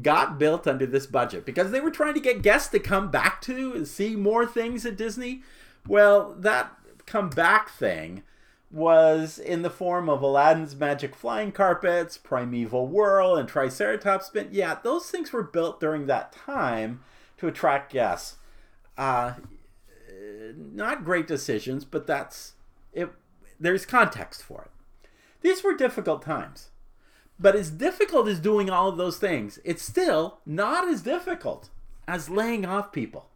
got 0.03 0.39
built 0.39 0.67
under 0.67 0.87
this 0.87 1.07
budget 1.07 1.47
because 1.47 1.71
they 1.71 1.81
were 1.81 1.91
trying 1.91 2.15
to 2.15 2.21
get 2.21 2.43
guests 2.43 2.69
to 2.71 2.79
come 2.79 3.11
back 3.11 3.41
to 3.43 3.73
and 3.75 3.87
see 3.87 4.17
more 4.17 4.45
things 4.45 4.85
at 4.85 4.97
Disney. 4.97 5.43
Well, 5.87 6.35
that 6.39 6.73
come 7.07 7.31
back 7.31 7.71
thing 7.71 8.23
was 8.71 9.39
in 9.39 9.63
the 9.63 9.71
form 9.71 10.09
of 10.09 10.23
Aladdin's 10.23 10.75
Magic 10.75 11.15
Flying 11.15 11.53
Carpets, 11.53 12.19
Primeval 12.19 12.89
Whirl, 12.89 13.37
and 13.37 13.49
Triceratops 13.49 14.27
Spin. 14.27 14.49
Yeah, 14.51 14.79
those 14.83 15.09
things 15.09 15.33
were 15.33 15.45
built 15.45 15.79
during 15.79 16.07
that 16.07 16.33
time 16.33 17.01
to 17.39 17.47
attract 17.47 17.93
guests. 17.93 18.37
Uh, 18.99 19.35
not 20.57 21.05
great 21.05 21.27
decisions, 21.27 21.85
but 21.85 22.07
that's 22.07 22.55
it. 22.93 23.11
There's 23.61 23.87
context 23.87 24.43
for 24.43 24.63
it. 24.63 25.09
These 25.43 25.63
were 25.63 25.75
difficult 25.75 26.23
times. 26.23 26.71
But 27.39 27.55
as 27.55 27.71
difficult 27.71 28.29
as 28.29 28.41
doing 28.41 28.71
all 28.71 28.89
of 28.89 28.97
those 28.97 29.19
things, 29.19 29.59
it's 29.65 29.83
still 29.83 30.39
not 30.47 30.89
as 30.89 31.03
difficult 31.03 31.69
as 32.09 32.31
laying 32.31 32.65
off 32.65 32.93
people. 32.93 33.29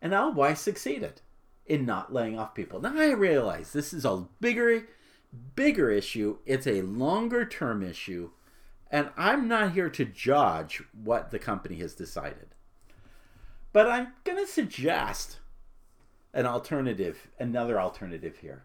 And 0.00 0.12
Al 0.12 0.32
Weiss 0.32 0.60
succeeded 0.60 1.22
in 1.64 1.86
not 1.86 2.12
laying 2.12 2.38
off 2.38 2.54
people. 2.54 2.80
Now 2.80 2.98
I 2.98 3.12
realize 3.12 3.72
this 3.72 3.92
is 3.92 4.04
a 4.04 4.26
bigger, 4.40 4.86
bigger 5.54 5.90
issue. 5.90 6.38
It's 6.44 6.66
a 6.66 6.82
longer 6.82 7.46
term 7.46 7.82
issue. 7.82 8.30
And 8.90 9.08
I'm 9.16 9.48
not 9.48 9.72
here 9.72 9.88
to 9.88 10.04
judge 10.04 10.82
what 10.92 11.30
the 11.30 11.38
company 11.38 11.76
has 11.76 11.94
decided. 11.94 12.48
But 13.72 13.88
I'm 13.88 14.08
going 14.24 14.36
to 14.36 14.46
suggest 14.46 15.38
an 16.34 16.44
alternative, 16.44 17.28
another 17.38 17.80
alternative 17.80 18.38
here. 18.38 18.64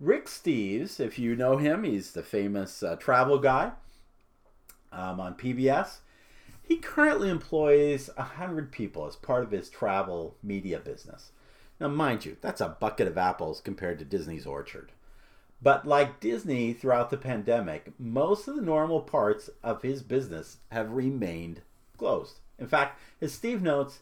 Rick 0.00 0.26
Steves, 0.26 1.00
if 1.00 1.18
you 1.18 1.36
know 1.36 1.58
him, 1.58 1.84
he's 1.84 2.12
the 2.12 2.22
famous 2.22 2.82
uh, 2.82 2.96
travel 2.96 3.38
guy 3.38 3.72
um, 4.92 5.20
on 5.20 5.34
PBS. 5.34 5.98
He 6.62 6.76
currently 6.76 7.30
employs 7.30 8.10
100 8.16 8.70
people 8.70 9.06
as 9.06 9.16
part 9.16 9.42
of 9.42 9.50
his 9.50 9.70
travel 9.70 10.36
media 10.42 10.78
business. 10.78 11.32
Now, 11.80 11.88
mind 11.88 12.24
you, 12.24 12.36
that's 12.40 12.60
a 12.60 12.76
bucket 12.80 13.06
of 13.06 13.16
apples 13.16 13.60
compared 13.60 13.98
to 13.98 14.04
Disney's 14.04 14.46
Orchard. 14.46 14.92
But 15.60 15.86
like 15.86 16.20
Disney 16.20 16.72
throughout 16.72 17.10
the 17.10 17.16
pandemic, 17.16 17.92
most 17.98 18.48
of 18.48 18.56
the 18.56 18.62
normal 18.62 19.00
parts 19.00 19.50
of 19.62 19.82
his 19.82 20.02
business 20.02 20.58
have 20.70 20.92
remained 20.92 21.62
closed. 21.96 22.38
In 22.58 22.66
fact, 22.66 23.00
as 23.20 23.32
Steve 23.32 23.62
notes, 23.62 24.00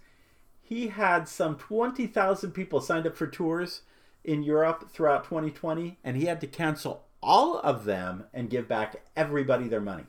he 0.63 0.89
had 0.89 1.29
some 1.29 1.57
20,000 1.57 2.51
people 2.51 2.81
signed 2.81 3.07
up 3.07 3.17
for 3.17 3.27
tours 3.27 3.83
in 4.25 4.43
Europe 4.43 4.91
throughout 4.91 5.25
2020, 5.25 5.99
and 6.03 6.17
he 6.17 6.25
had 6.27 6.41
to 6.41 6.47
cancel 6.47 7.05
all 7.23 7.59
of 7.61 7.85
them 7.85 8.25
and 8.35 8.51
give 8.51 8.69
back 8.69 9.03
everybody 9.15 9.69
their 9.69 9.81
money. 9.81 10.05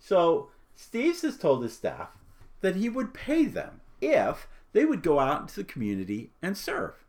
So 0.00 0.48
Steves 0.76 1.22
has 1.22 1.36
told 1.36 1.62
his 1.62 1.74
staff 1.74 2.08
that 2.62 2.76
he 2.76 2.88
would 2.88 3.14
pay 3.14 3.44
them 3.44 3.80
if 4.00 4.48
they 4.72 4.84
would 4.84 5.02
go 5.02 5.20
out 5.20 5.42
into 5.42 5.56
the 5.56 5.64
community 5.64 6.30
and 6.42 6.56
serve. 6.56 7.04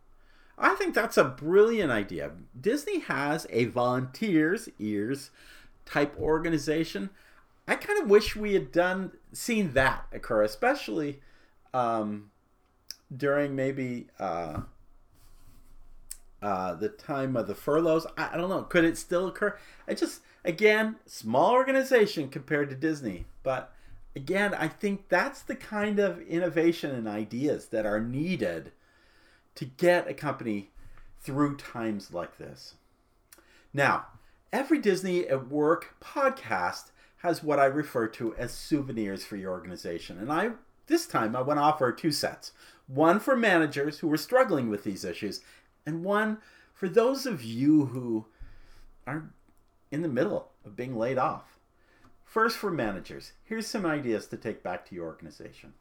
I 0.58 0.75
think 0.75 0.93
that's 0.93 1.17
a 1.17 1.23
brilliant 1.23 1.91
idea. 1.91 2.32
Disney 2.60 2.99
has 2.99 3.47
a 3.49 3.65
volunteers 3.65 4.69
ears 4.77 5.32
type 5.86 6.15
organization. 6.19 7.10
I 7.67 7.75
kind 7.75 8.01
of 8.01 8.10
wish 8.10 8.36
we 8.36 8.54
had 8.54 8.71
done 8.71 9.13
seen 9.34 9.73
that 9.73 10.06
occur, 10.12 10.43
especially 10.43 11.21
um, 11.73 12.32
during 13.15 13.56
maybe 13.56 14.08
uh, 14.19 14.62
uh, 16.41 16.75
the 16.75 16.89
time 16.89 17.36
of 17.36 17.47
the 17.47 17.56
furloughs. 17.56 18.06
I, 18.17 18.32
I 18.34 18.38
don't 18.38 18.49
know. 18.49 18.63
Could 18.63 18.84
it 18.84 18.97
still 18.97 19.27
occur? 19.27 19.58
I 19.88 19.93
just 19.93 20.21
again, 20.43 20.97
small 21.06 21.51
organization 21.51 22.30
compared 22.30 22.69
to 22.69 22.75
Disney, 22.75 23.25
but 23.43 23.73
again, 24.15 24.54
I 24.54 24.67
think 24.67 25.10
that's 25.10 25.41
the 25.41 25.56
kind 25.56 25.99
of 25.99 26.21
innovation 26.21 26.91
and 26.91 27.08
ideas 27.08 27.67
that 27.67 27.86
are 27.86 27.99
needed 27.99 28.71
to 29.56 29.65
get 29.65 30.08
a 30.08 30.13
company 30.13 30.71
through 31.19 31.58
times 31.58 32.13
like 32.13 32.38
this. 32.38 32.75
Now, 33.73 34.08
every 34.51 34.80
Disney 34.80 35.27
at 35.27 35.49
Work 35.49 35.95
podcast 36.01 36.91
has 37.17 37.43
what 37.43 37.60
I 37.60 37.65
refer 37.65 38.08
to 38.08 38.36
as 38.36 38.51
souvenirs 38.51 39.23
for 39.23 39.36
your 39.36 39.51
organization. 39.51 40.17
And 40.17 40.32
I 40.32 40.51
this 40.88 41.06
time 41.06 41.36
I 41.36 41.41
want 41.41 41.58
to 41.58 41.63
offer 41.63 41.91
two 41.91 42.12
sets. 42.12 42.51
One 42.88 43.19
for 43.19 43.38
managers 43.38 43.99
who 43.99 44.12
are 44.12 44.17
struggling 44.17 44.69
with 44.69 44.84
these 44.84 45.06
issues, 45.06 45.41
and 45.86 46.04
one 46.04 46.39
for 46.73 46.89
those 46.89 47.25
of 47.25 47.43
you 47.43 47.86
who 47.86 48.25
are 49.08 49.32
in 49.91 50.01
the 50.01 50.08
middle 50.08 50.49
of 50.65 50.75
being 50.75 50.97
laid 50.97 51.17
off. 51.17 51.58
First, 52.23 52.58
for 52.58 52.71
managers, 52.71 53.34
here's 53.43 53.67
some 53.67 53.86
ideas 53.86 54.25
to 54.27 54.38
take 54.38 54.63
back 54.63 54.86
to 54.86 54.95
your 54.95 55.06
organization. 55.06 55.73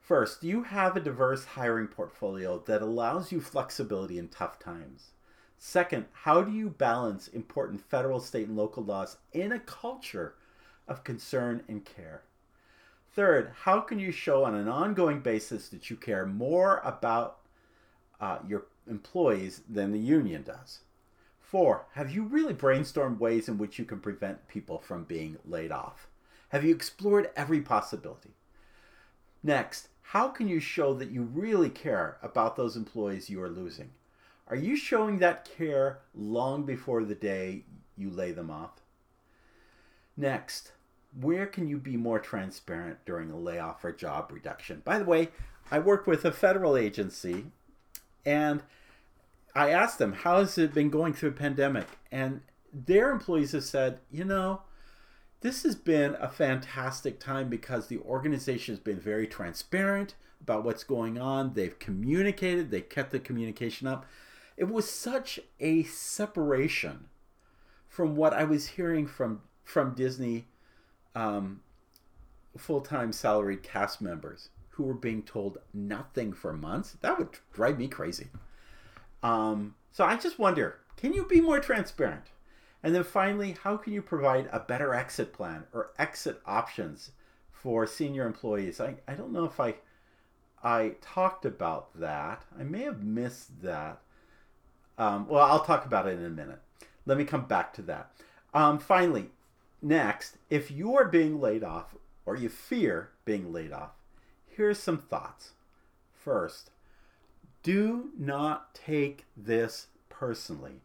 First, 0.00 0.44
you 0.44 0.62
have 0.62 0.96
a 0.96 1.00
diverse 1.00 1.44
hiring 1.44 1.88
portfolio 1.88 2.62
that 2.66 2.82
allows 2.82 3.32
you 3.32 3.40
flexibility 3.40 4.18
in 4.18 4.28
tough 4.28 4.58
times? 4.58 5.10
Second, 5.58 6.04
how 6.12 6.42
do 6.42 6.52
you 6.52 6.68
balance 6.68 7.26
important 7.28 7.80
federal, 7.80 8.20
state, 8.20 8.46
and 8.46 8.56
local 8.56 8.84
laws 8.84 9.16
in 9.32 9.50
a 9.50 9.58
culture 9.58 10.34
of 10.86 11.04
concern 11.04 11.64
and 11.68 11.84
care? 11.84 12.22
Third, 13.14 13.52
how 13.62 13.80
can 13.80 13.98
you 13.98 14.12
show 14.12 14.44
on 14.44 14.54
an 14.54 14.68
ongoing 14.68 15.20
basis 15.20 15.68
that 15.70 15.88
you 15.88 15.96
care 15.96 16.26
more 16.26 16.82
about 16.84 17.38
uh, 18.20 18.38
your 18.46 18.66
employees 18.88 19.62
than 19.68 19.90
the 19.90 19.98
union 19.98 20.42
does? 20.42 20.80
Four, 21.54 21.86
have 21.92 22.10
you 22.10 22.24
really 22.24 22.52
brainstormed 22.52 23.20
ways 23.20 23.48
in 23.48 23.58
which 23.58 23.78
you 23.78 23.84
can 23.84 24.00
prevent 24.00 24.48
people 24.48 24.80
from 24.80 25.04
being 25.04 25.36
laid 25.44 25.70
off? 25.70 26.08
Have 26.48 26.64
you 26.64 26.74
explored 26.74 27.30
every 27.36 27.60
possibility? 27.60 28.30
Next, 29.40 29.86
how 30.02 30.30
can 30.30 30.48
you 30.48 30.58
show 30.58 30.94
that 30.94 31.12
you 31.12 31.22
really 31.22 31.70
care 31.70 32.18
about 32.24 32.56
those 32.56 32.74
employees 32.74 33.30
you 33.30 33.40
are 33.40 33.48
losing? 33.48 33.90
Are 34.48 34.56
you 34.56 34.74
showing 34.74 35.20
that 35.20 35.48
care 35.56 36.00
long 36.12 36.64
before 36.64 37.04
the 37.04 37.14
day 37.14 37.62
you 37.96 38.10
lay 38.10 38.32
them 38.32 38.50
off? 38.50 38.80
Next, 40.16 40.72
where 41.20 41.46
can 41.46 41.68
you 41.68 41.78
be 41.78 41.96
more 41.96 42.18
transparent 42.18 42.98
during 43.06 43.30
a 43.30 43.38
layoff 43.38 43.84
or 43.84 43.92
job 43.92 44.32
reduction? 44.32 44.82
By 44.84 44.98
the 44.98 45.04
way, 45.04 45.28
I 45.70 45.78
work 45.78 46.08
with 46.08 46.24
a 46.24 46.32
federal 46.32 46.76
agency 46.76 47.44
and 48.26 48.60
I 49.54 49.70
asked 49.70 49.98
them, 49.98 50.12
how 50.12 50.38
has 50.38 50.58
it 50.58 50.74
been 50.74 50.90
going 50.90 51.12
through 51.12 51.30
a 51.30 51.32
pandemic? 51.32 51.86
And 52.10 52.40
their 52.72 53.10
employees 53.10 53.52
have 53.52 53.64
said, 53.64 54.00
you 54.10 54.24
know, 54.24 54.62
this 55.40 55.62
has 55.62 55.76
been 55.76 56.16
a 56.20 56.28
fantastic 56.28 57.20
time 57.20 57.48
because 57.48 57.86
the 57.86 57.98
organization 57.98 58.74
has 58.74 58.80
been 58.80 58.98
very 58.98 59.26
transparent 59.26 60.14
about 60.40 60.64
what's 60.64 60.84
going 60.84 61.18
on. 61.18 61.54
They've 61.54 61.78
communicated, 61.78 62.70
they 62.70 62.80
kept 62.80 63.12
the 63.12 63.20
communication 63.20 63.86
up. 63.86 64.06
It 64.56 64.68
was 64.68 64.90
such 64.90 65.40
a 65.60 65.82
separation 65.84 67.06
from 67.88 68.16
what 68.16 68.32
I 68.32 68.44
was 68.44 68.68
hearing 68.68 69.06
from 69.06 69.42
from 69.64 69.94
Disney 69.94 70.46
um, 71.14 71.60
full-time 72.56 73.12
salaried 73.12 73.62
cast 73.62 74.02
members 74.02 74.50
who 74.70 74.82
were 74.82 74.94
being 74.94 75.22
told 75.22 75.58
nothing 75.72 76.32
for 76.32 76.52
months. 76.52 76.96
That 77.00 77.18
would 77.18 77.28
drive 77.52 77.78
me 77.78 77.88
crazy. 77.88 78.28
Um, 79.24 79.74
so 79.90 80.04
I 80.04 80.16
just 80.16 80.38
wonder, 80.38 80.78
can 80.96 81.12
you 81.14 81.24
be 81.24 81.40
more 81.40 81.58
transparent? 81.58 82.26
And 82.82 82.94
then 82.94 83.02
finally, 83.02 83.56
how 83.62 83.78
can 83.78 83.94
you 83.94 84.02
provide 84.02 84.48
a 84.52 84.60
better 84.60 84.94
exit 84.94 85.32
plan 85.32 85.64
or 85.72 85.90
exit 85.98 86.40
options 86.44 87.12
for 87.50 87.86
senior 87.86 88.26
employees? 88.26 88.80
I, 88.80 88.96
I 89.08 89.14
don't 89.14 89.32
know 89.32 89.46
if 89.46 89.58
I 89.58 89.76
I 90.62 90.96
talked 91.00 91.44
about 91.44 91.98
that. 92.00 92.42
I 92.58 92.64
may 92.64 92.82
have 92.82 93.02
missed 93.02 93.62
that. 93.62 94.00
Um, 94.96 95.28
well, 95.28 95.44
I'll 95.44 95.64
talk 95.64 95.84
about 95.84 96.06
it 96.06 96.18
in 96.18 96.24
a 96.24 96.30
minute. 96.30 96.60
Let 97.04 97.18
me 97.18 97.24
come 97.24 97.46
back 97.46 97.74
to 97.74 97.82
that. 97.82 98.12
Um, 98.54 98.78
finally, 98.78 99.30
next, 99.82 100.38
if 100.48 100.70
you 100.70 100.96
are 100.96 101.06
being 101.06 101.40
laid 101.40 101.64
off 101.64 101.94
or 102.24 102.36
you 102.36 102.48
fear 102.48 103.10
being 103.24 103.52
laid 103.52 103.72
off, 103.72 103.90
here's 104.46 104.78
some 104.78 104.98
thoughts. 104.98 105.52
First, 106.14 106.70
do 107.64 108.10
not 108.16 108.74
take 108.74 109.24
this 109.34 109.88
personally. 110.10 110.82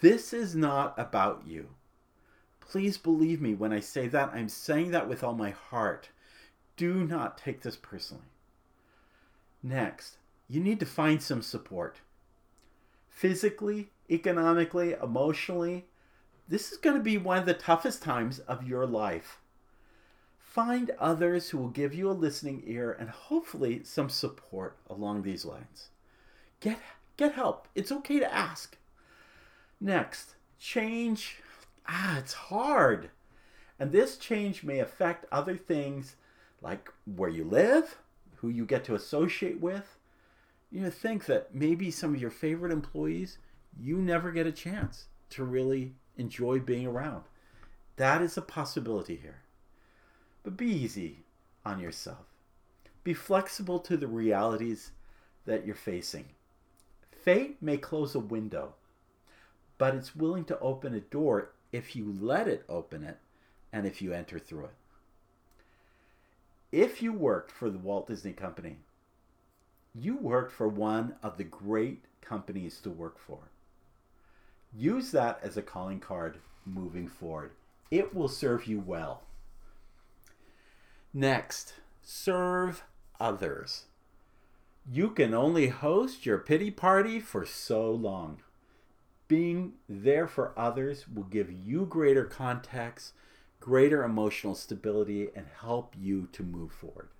This 0.00 0.32
is 0.32 0.56
not 0.56 0.94
about 0.98 1.44
you. 1.46 1.68
Please 2.58 2.96
believe 2.96 3.40
me 3.40 3.54
when 3.54 3.72
I 3.72 3.80
say 3.80 4.08
that. 4.08 4.30
I'm 4.32 4.48
saying 4.48 4.90
that 4.92 5.08
with 5.08 5.22
all 5.22 5.34
my 5.34 5.50
heart. 5.50 6.08
Do 6.76 7.04
not 7.04 7.36
take 7.36 7.60
this 7.60 7.76
personally. 7.76 8.24
Next, 9.62 10.16
you 10.48 10.60
need 10.60 10.80
to 10.80 10.86
find 10.86 11.22
some 11.22 11.42
support. 11.42 12.00
Physically, 13.08 13.90
economically, 14.10 14.94
emotionally, 15.02 15.84
this 16.48 16.72
is 16.72 16.78
going 16.78 16.96
to 16.96 17.02
be 17.02 17.18
one 17.18 17.38
of 17.38 17.46
the 17.46 17.54
toughest 17.54 18.02
times 18.02 18.38
of 18.40 18.66
your 18.66 18.86
life. 18.86 19.38
Find 20.54 20.92
others 21.00 21.50
who 21.50 21.58
will 21.58 21.70
give 21.70 21.92
you 21.92 22.08
a 22.08 22.12
listening 22.12 22.62
ear 22.64 22.96
and 23.00 23.10
hopefully 23.10 23.82
some 23.82 24.08
support 24.08 24.76
along 24.88 25.22
these 25.22 25.44
lines. 25.44 25.88
Get 26.60 26.78
get 27.16 27.32
help. 27.32 27.66
It's 27.74 27.90
okay 27.90 28.20
to 28.20 28.32
ask. 28.32 28.76
Next, 29.80 30.36
change. 30.60 31.38
Ah, 31.88 32.20
it's 32.20 32.34
hard. 32.34 33.10
And 33.80 33.90
this 33.90 34.16
change 34.16 34.62
may 34.62 34.78
affect 34.78 35.26
other 35.32 35.56
things 35.56 36.14
like 36.62 36.88
where 37.04 37.30
you 37.30 37.42
live, 37.42 37.98
who 38.36 38.48
you 38.48 38.64
get 38.64 38.84
to 38.84 38.94
associate 38.94 39.60
with. 39.60 39.98
You 40.70 40.82
know, 40.82 40.90
think 40.90 41.26
that 41.26 41.52
maybe 41.52 41.90
some 41.90 42.14
of 42.14 42.20
your 42.20 42.30
favorite 42.30 42.70
employees 42.70 43.38
you 43.76 43.96
never 43.96 44.30
get 44.30 44.46
a 44.46 44.52
chance 44.52 45.06
to 45.30 45.42
really 45.42 45.96
enjoy 46.16 46.60
being 46.60 46.86
around. 46.86 47.24
That 47.96 48.22
is 48.22 48.36
a 48.36 48.40
possibility 48.42 49.16
here. 49.16 49.40
But 50.44 50.58
be 50.58 50.66
easy 50.66 51.24
on 51.64 51.80
yourself. 51.80 52.26
Be 53.02 53.14
flexible 53.14 53.80
to 53.80 53.96
the 53.96 54.06
realities 54.06 54.92
that 55.46 55.66
you're 55.66 55.74
facing. 55.74 56.26
Fate 57.10 57.56
may 57.60 57.78
close 57.78 58.14
a 58.14 58.20
window, 58.20 58.74
but 59.78 59.94
it's 59.94 60.14
willing 60.14 60.44
to 60.44 60.58
open 60.60 60.94
a 60.94 61.00
door 61.00 61.50
if 61.72 61.96
you 61.96 62.14
let 62.20 62.46
it 62.46 62.64
open 62.68 63.02
it 63.02 63.18
and 63.72 63.86
if 63.86 64.00
you 64.00 64.12
enter 64.12 64.38
through 64.38 64.66
it. 64.66 64.74
If 66.70 67.02
you 67.02 67.12
worked 67.12 67.50
for 67.50 67.70
the 67.70 67.78
Walt 67.78 68.06
Disney 68.08 68.32
Company, 68.32 68.76
you 69.94 70.16
worked 70.16 70.52
for 70.52 70.68
one 70.68 71.14
of 71.22 71.38
the 71.38 71.44
great 71.44 72.04
companies 72.20 72.80
to 72.80 72.90
work 72.90 73.18
for. 73.18 73.38
Use 74.76 75.12
that 75.12 75.40
as 75.42 75.56
a 75.56 75.62
calling 75.62 76.00
card 76.00 76.38
moving 76.66 77.08
forward. 77.08 77.52
It 77.90 78.14
will 78.14 78.28
serve 78.28 78.66
you 78.66 78.80
well. 78.80 79.22
Next, 81.16 81.74
serve 82.02 82.82
others. 83.20 83.84
You 84.90 85.10
can 85.10 85.32
only 85.32 85.68
host 85.68 86.26
your 86.26 86.38
pity 86.38 86.72
party 86.72 87.20
for 87.20 87.46
so 87.46 87.88
long. 87.88 88.42
Being 89.28 89.74
there 89.88 90.26
for 90.26 90.58
others 90.58 91.06
will 91.06 91.22
give 91.22 91.52
you 91.52 91.86
greater 91.86 92.24
context, 92.24 93.12
greater 93.60 94.02
emotional 94.02 94.56
stability, 94.56 95.28
and 95.36 95.46
help 95.60 95.94
you 95.96 96.28
to 96.32 96.42
move 96.42 96.72
forward. 96.72 97.10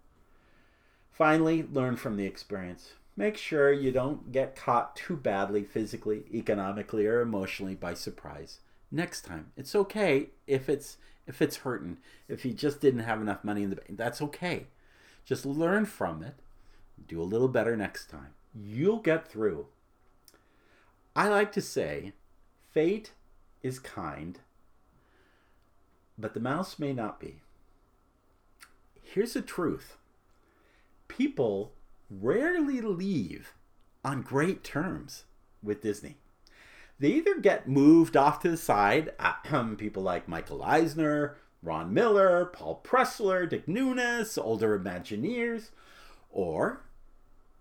Finally, 1.12 1.62
learn 1.62 1.94
from 1.94 2.16
the 2.16 2.26
experience. 2.26 2.94
Make 3.16 3.36
sure 3.36 3.72
you 3.72 3.92
don't 3.92 4.32
get 4.32 4.56
caught 4.56 4.96
too 4.96 5.16
badly 5.16 5.62
physically, 5.62 6.24
economically, 6.34 7.06
or 7.06 7.20
emotionally 7.20 7.76
by 7.76 7.94
surprise. 7.94 8.58
Next 8.90 9.22
time, 9.22 9.52
it's 9.56 9.76
okay 9.76 10.30
if 10.48 10.68
it's 10.68 10.96
if 11.26 11.40
it's 11.40 11.58
hurting, 11.58 11.98
if 12.28 12.44
you 12.44 12.52
just 12.52 12.80
didn't 12.80 13.00
have 13.00 13.20
enough 13.20 13.44
money 13.44 13.62
in 13.62 13.70
the 13.70 13.76
bank. 13.76 13.96
That's 13.96 14.20
okay. 14.22 14.66
Just 15.24 15.46
learn 15.46 15.86
from 15.86 16.22
it. 16.22 16.34
Do 17.08 17.20
a 17.20 17.24
little 17.24 17.48
better 17.48 17.76
next 17.76 18.10
time. 18.10 18.34
You'll 18.54 18.98
get 18.98 19.26
through. 19.28 19.66
I 21.16 21.28
like 21.28 21.52
to 21.52 21.60
say, 21.60 22.12
fate 22.72 23.12
is 23.62 23.78
kind, 23.78 24.40
but 26.18 26.34
the 26.34 26.40
mouse 26.40 26.78
may 26.78 26.92
not 26.92 27.20
be. 27.20 27.40
Here's 29.02 29.34
the 29.34 29.42
truth 29.42 29.96
people 31.08 31.72
rarely 32.10 32.80
leave 32.80 33.54
on 34.04 34.22
great 34.22 34.64
terms 34.64 35.24
with 35.62 35.82
Disney. 35.82 36.16
They 36.98 37.08
either 37.08 37.40
get 37.40 37.68
moved 37.68 38.16
off 38.16 38.40
to 38.40 38.50
the 38.50 38.56
side, 38.56 39.12
um, 39.50 39.76
people 39.76 40.02
like 40.02 40.28
Michael 40.28 40.62
Eisner, 40.62 41.36
Ron 41.62 41.92
Miller, 41.92 42.46
Paul 42.46 42.80
Pressler, 42.84 43.48
Dick 43.48 43.66
Nunis, 43.66 44.38
older 44.42 44.78
Imagineers, 44.78 45.70
or 46.30 46.82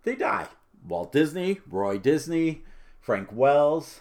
they 0.04 0.14
die. 0.14 0.48
Walt 0.86 1.12
Disney, 1.12 1.60
Roy 1.68 1.98
Disney, 1.98 2.64
Frank 3.00 3.30
Wells. 3.32 4.00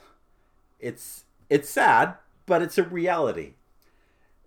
It's 0.79 1.23
it's 1.49 1.69
sad, 1.69 2.15
but 2.45 2.61
it's 2.61 2.77
a 2.77 2.83
reality. 2.83 3.53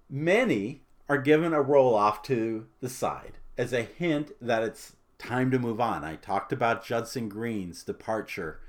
Many 0.08 0.82
are 1.08 1.18
given 1.18 1.52
a 1.52 1.62
roll 1.62 1.94
off 1.94 2.22
to 2.24 2.66
the 2.80 2.88
side 2.88 3.38
as 3.56 3.72
a 3.72 3.82
hint 3.82 4.32
that 4.40 4.62
it's 4.62 4.96
time 5.18 5.50
to 5.50 5.58
move 5.58 5.80
on. 5.80 6.04
I 6.04 6.16
talked 6.16 6.52
about 6.52 6.84
Judson 6.84 7.28
Green's 7.28 7.82
departure. 7.82 8.60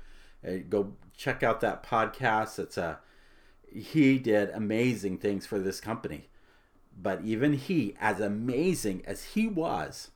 Uh, 0.46 0.58
go 0.68 0.94
check 1.16 1.42
out 1.42 1.60
that 1.60 1.82
podcast. 1.82 2.58
It's 2.58 2.76
a 2.76 3.00
he 3.72 4.18
did 4.18 4.50
amazing 4.50 5.18
things 5.18 5.46
for 5.46 5.58
this 5.58 5.80
company. 5.80 6.28
But 7.00 7.22
even 7.22 7.52
he, 7.52 7.94
as 8.00 8.18
amazing 8.18 9.02
as 9.06 9.24
he 9.24 9.46
was, 9.46 10.10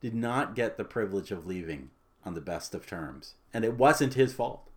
did 0.00 0.14
not 0.14 0.54
get 0.54 0.76
the 0.76 0.84
privilege 0.84 1.30
of 1.30 1.46
leaving 1.46 1.90
on 2.24 2.34
the 2.34 2.40
best 2.40 2.74
of 2.74 2.86
terms. 2.86 3.34
And 3.54 3.64
it 3.64 3.78
wasn't 3.78 4.14
his 4.14 4.32
fault. 4.32 4.68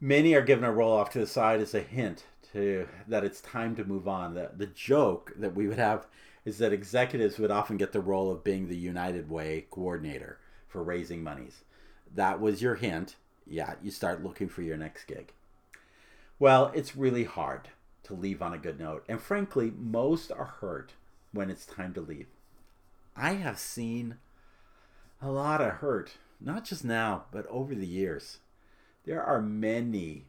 Many 0.00 0.34
are 0.34 0.40
given 0.40 0.64
a 0.64 0.72
roll 0.72 0.92
off 0.92 1.10
to 1.10 1.18
the 1.18 1.26
side 1.26 1.60
as 1.60 1.74
a 1.74 1.80
hint 1.80 2.24
to 2.52 2.88
that 3.06 3.24
it's 3.24 3.40
time 3.40 3.76
to 3.76 3.84
move 3.84 4.08
on. 4.08 4.34
The, 4.34 4.50
the 4.56 4.66
joke 4.66 5.32
that 5.36 5.54
we 5.54 5.66
would 5.66 5.78
have 5.78 6.06
is 6.44 6.58
that 6.58 6.72
executives 6.72 7.38
would 7.38 7.50
often 7.50 7.76
get 7.76 7.92
the 7.92 8.00
role 8.00 8.30
of 8.30 8.44
being 8.44 8.68
the 8.68 8.76
United 8.76 9.28
Way 9.28 9.66
coordinator 9.70 10.38
for 10.68 10.82
raising 10.82 11.22
monies. 11.22 11.64
That 12.14 12.40
was 12.40 12.62
your 12.62 12.76
hint. 12.76 13.16
Yeah, 13.46 13.74
you 13.82 13.90
start 13.90 14.22
looking 14.22 14.48
for 14.48 14.62
your 14.62 14.76
next 14.76 15.04
gig. 15.04 15.32
Well, 16.38 16.72
it's 16.74 16.96
really 16.96 17.24
hard 17.24 17.68
to 18.04 18.14
leave 18.14 18.42
on 18.42 18.54
a 18.54 18.58
good 18.58 18.78
note. 18.80 19.04
And 19.08 19.20
frankly, 19.20 19.72
most 19.76 20.32
are 20.32 20.56
hurt 20.60 20.92
when 21.32 21.50
it's 21.50 21.66
time 21.66 21.92
to 21.94 22.00
leave. 22.00 22.26
I 23.16 23.34
have 23.34 23.58
seen 23.58 24.16
a 25.20 25.30
lot 25.30 25.60
of 25.60 25.74
hurt, 25.74 26.12
not 26.40 26.64
just 26.64 26.84
now, 26.84 27.24
but 27.30 27.46
over 27.48 27.74
the 27.74 27.86
years. 27.86 28.38
There 29.04 29.22
are 29.22 29.42
many 29.42 30.24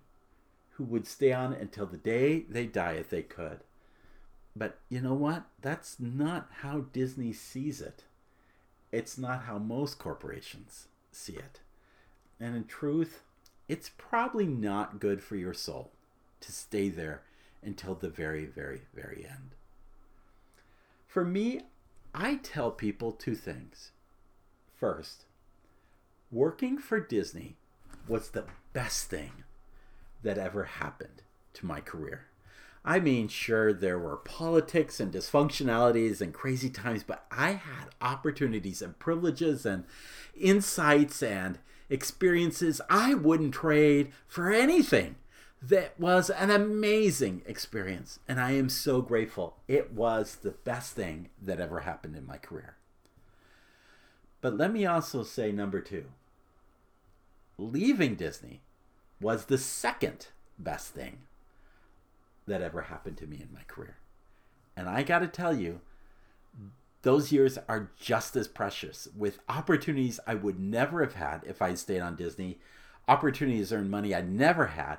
who 0.71 0.83
would 0.83 1.07
stay 1.07 1.31
on 1.31 1.53
until 1.53 1.85
the 1.85 1.97
day 1.97 2.45
they 2.49 2.65
die 2.65 2.93
if 2.93 3.09
they 3.09 3.23
could. 3.23 3.59
But 4.55 4.79
you 4.89 4.99
know 4.99 5.13
what? 5.13 5.45
That's 5.61 5.99
not 5.99 6.49
how 6.61 6.85
Disney 6.91 7.33
sees 7.33 7.81
it. 7.81 8.03
It's 8.91 9.17
not 9.17 9.43
how 9.43 9.57
most 9.57 9.97
corporations 9.97 10.87
see 11.11 11.33
it. 11.33 11.61
And 12.41 12.55
in 12.55 12.65
truth, 12.65 13.21
it's 13.69 13.91
probably 13.97 14.47
not 14.47 14.99
good 14.99 15.23
for 15.23 15.35
your 15.35 15.53
soul 15.53 15.91
to 16.39 16.51
stay 16.51 16.89
there 16.89 17.21
until 17.61 17.93
the 17.93 18.09
very, 18.09 18.45
very, 18.45 18.81
very 18.95 19.27
end. 19.29 19.51
For 21.07 21.23
me, 21.23 21.61
I 22.15 22.35
tell 22.35 22.71
people 22.71 23.11
two 23.11 23.35
things. 23.35 23.91
First, 24.75 25.25
working 26.31 26.79
for 26.79 26.99
Disney 26.99 27.57
was 28.07 28.29
the 28.29 28.45
best 28.73 29.09
thing 29.09 29.43
that 30.23 30.39
ever 30.39 30.63
happened 30.63 31.21
to 31.53 31.65
my 31.67 31.79
career. 31.79 32.25
I 32.83 32.99
mean, 32.99 33.27
sure, 33.27 33.71
there 33.71 33.99
were 33.99 34.17
politics 34.17 34.99
and 34.99 35.13
dysfunctionalities 35.13 36.19
and 36.19 36.33
crazy 36.33 36.71
times, 36.71 37.03
but 37.03 37.25
I 37.29 37.51
had 37.51 37.89
opportunities 38.01 38.81
and 38.81 38.97
privileges 38.97 39.67
and 39.67 39.83
insights 40.35 41.21
and 41.21 41.59
experiences 41.91 42.81
I 42.89 43.13
wouldn't 43.13 43.53
trade 43.53 44.11
for 44.27 44.51
anything. 44.51 45.17
That 45.61 45.99
was 45.99 46.31
an 46.31 46.49
amazing 46.49 47.43
experience, 47.45 48.17
and 48.27 48.39
I 48.39 48.53
am 48.53 48.67
so 48.67 49.03
grateful. 49.03 49.57
It 49.67 49.93
was 49.93 50.37
the 50.37 50.51
best 50.51 50.93
thing 50.93 51.29
that 51.39 51.59
ever 51.59 51.81
happened 51.81 52.15
in 52.15 52.25
my 52.25 52.37
career. 52.37 52.77
But 54.41 54.57
let 54.57 54.73
me 54.73 54.87
also 54.87 55.21
say 55.21 55.51
number 55.51 55.79
two 55.79 56.05
leaving 57.59 58.15
Disney 58.15 58.61
was 59.19 59.45
the 59.45 59.57
second 59.59 60.29
best 60.57 60.95
thing 60.95 61.19
that 62.47 62.61
ever 62.61 62.81
happened 62.81 63.17
to 63.17 63.27
me 63.27 63.37
in 63.37 63.53
my 63.53 63.61
career. 63.67 63.97
And 64.75 64.89
I 64.89 65.03
got 65.03 65.19
to 65.19 65.27
tell 65.27 65.55
you, 65.55 65.81
those 67.03 67.31
years 67.31 67.57
are 67.67 67.91
just 67.99 68.35
as 68.35 68.47
precious 68.47 69.07
with 69.15 69.39
opportunities 69.49 70.19
I 70.27 70.35
would 70.35 70.59
never 70.59 71.01
have 71.01 71.15
had 71.15 71.41
if 71.45 71.61
I 71.61 71.73
stayed 71.73 72.01
on 72.01 72.15
Disney, 72.15 72.59
opportunities 73.07 73.69
to 73.69 73.75
earn 73.75 73.89
money 73.89 74.13
I 74.13 74.21
never 74.21 74.67
had, 74.67 74.97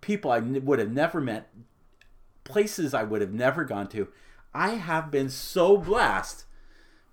people 0.00 0.30
I 0.30 0.38
would 0.38 0.78
have 0.78 0.90
never 0.90 1.20
met, 1.20 1.50
places 2.44 2.94
I 2.94 3.02
would 3.02 3.20
have 3.20 3.32
never 3.32 3.64
gone 3.64 3.88
to. 3.88 4.08
I 4.54 4.70
have 4.70 5.10
been 5.10 5.28
so 5.28 5.76
blessed, 5.76 6.44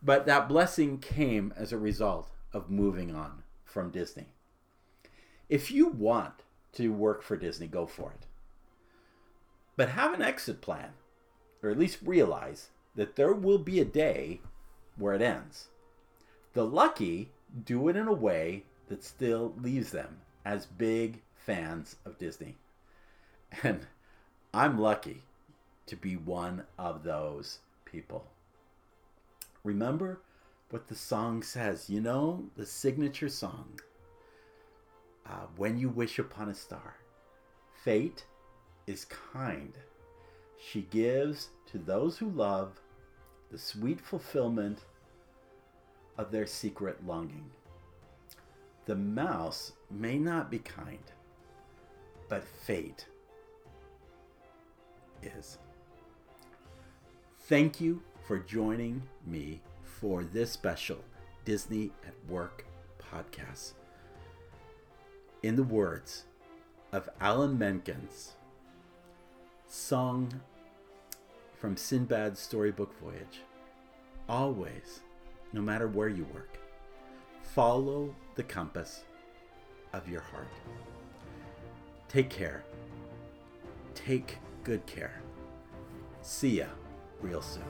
but 0.02 0.26
that 0.26 0.48
blessing 0.48 0.98
came 1.00 1.54
as 1.58 1.72
a 1.72 1.78
result 1.78 2.32
of 2.54 2.70
moving 2.70 3.14
on 3.14 3.44
from 3.66 3.92
Disney. 3.92 4.28
If 5.50 5.70
you 5.70 5.88
want 5.88 6.34
to 6.74 6.90
work 6.90 7.24
for 7.24 7.36
Disney, 7.36 7.68
go 7.68 7.86
for 7.86 8.12
it. 8.12 8.26
But 9.76 9.90
have 9.90 10.14
an 10.14 10.22
exit 10.22 10.62
plan, 10.62 10.92
or 11.62 11.70
at 11.70 11.78
least 11.78 12.00
realize 12.04 12.70
that 12.98 13.16
there 13.16 13.32
will 13.32 13.60
be 13.60 13.80
a 13.80 13.86
day 13.86 14.42
where 14.98 15.14
it 15.14 15.22
ends. 15.22 15.68
The 16.54 16.66
lucky 16.66 17.32
do 17.64 17.88
it 17.88 17.96
in 17.96 18.08
a 18.08 18.14
way 18.14 18.64
that 18.90 19.04
still 19.04 19.54
leaves 19.62 19.92
them 19.92 20.18
as 20.44 20.66
big 20.66 21.22
fans 21.36 21.96
of 22.06 22.18
Disney. 22.18 22.56
And 23.64 23.88
I'm 24.54 24.78
lucky 24.78 25.24
to 25.86 25.96
be 25.96 26.18
one 26.18 26.64
of 26.78 27.04
those 27.04 27.60
people. 27.86 28.26
Remember 29.64 30.20
what 30.70 30.88
the 30.88 30.96
song 30.96 31.44
says, 31.44 31.90
you 31.90 32.02
know, 32.02 32.44
the 32.58 32.66
signature 32.66 33.30
song. 33.30 33.80
Uh, 35.26 35.46
when 35.56 35.78
you 35.78 35.90
wish 35.90 36.20
upon 36.20 36.50
a 36.50 36.56
star, 36.56 36.96
fate 37.84 38.26
is 38.86 39.06
kind, 39.06 39.74
She 40.58 40.82
gives 40.82 41.50
to 41.68 41.78
those 41.78 42.18
who 42.18 42.30
love 42.30 42.82
the 43.52 43.58
sweet 43.58 44.02
fulfillment 44.02 44.80
of 46.18 46.32
their 46.32 46.46
secret 46.46 47.06
longing. 47.06 47.50
The 48.86 48.96
mouse 48.96 49.74
may 49.92 50.18
not 50.18 50.50
be 50.50 50.60
kind, 50.60 51.04
but 52.30 52.44
fate 52.44 53.06
is. 55.22 55.58
Thank 57.42 57.80
you 57.80 58.02
for 58.28 58.40
joining 58.40 59.02
me 59.26 59.62
for 59.84 60.24
this 60.24 60.52
special 60.52 61.04
Disney 61.46 61.92
at 62.06 62.14
Work 62.30 62.66
podcast. 63.00 63.74
In 65.44 65.56
the 65.56 65.64
words 65.64 66.26
of 66.92 67.10
Alan 67.22 67.58
Menken's 67.58 68.34
song 69.68 70.42
from 71.60 71.76
Sinbad's 71.76 72.40
storybook 72.40 72.98
voyage, 73.00 73.42
always, 74.30 75.02
no 75.54 75.62
matter 75.62 75.88
where 75.88 76.10
you 76.10 76.26
work, 76.34 76.60
follow 77.42 78.14
the 78.36 78.44
compass 78.44 79.04
of 79.94 80.08
your 80.08 80.22
heart. 80.22 80.48
Take 82.10 82.30
care. 82.30 82.64
Take 83.96 84.38
good 84.64 84.86
care. 84.86 85.22
See 86.22 86.60
ya 86.60 86.68
real 87.22 87.42
soon. 87.42 87.64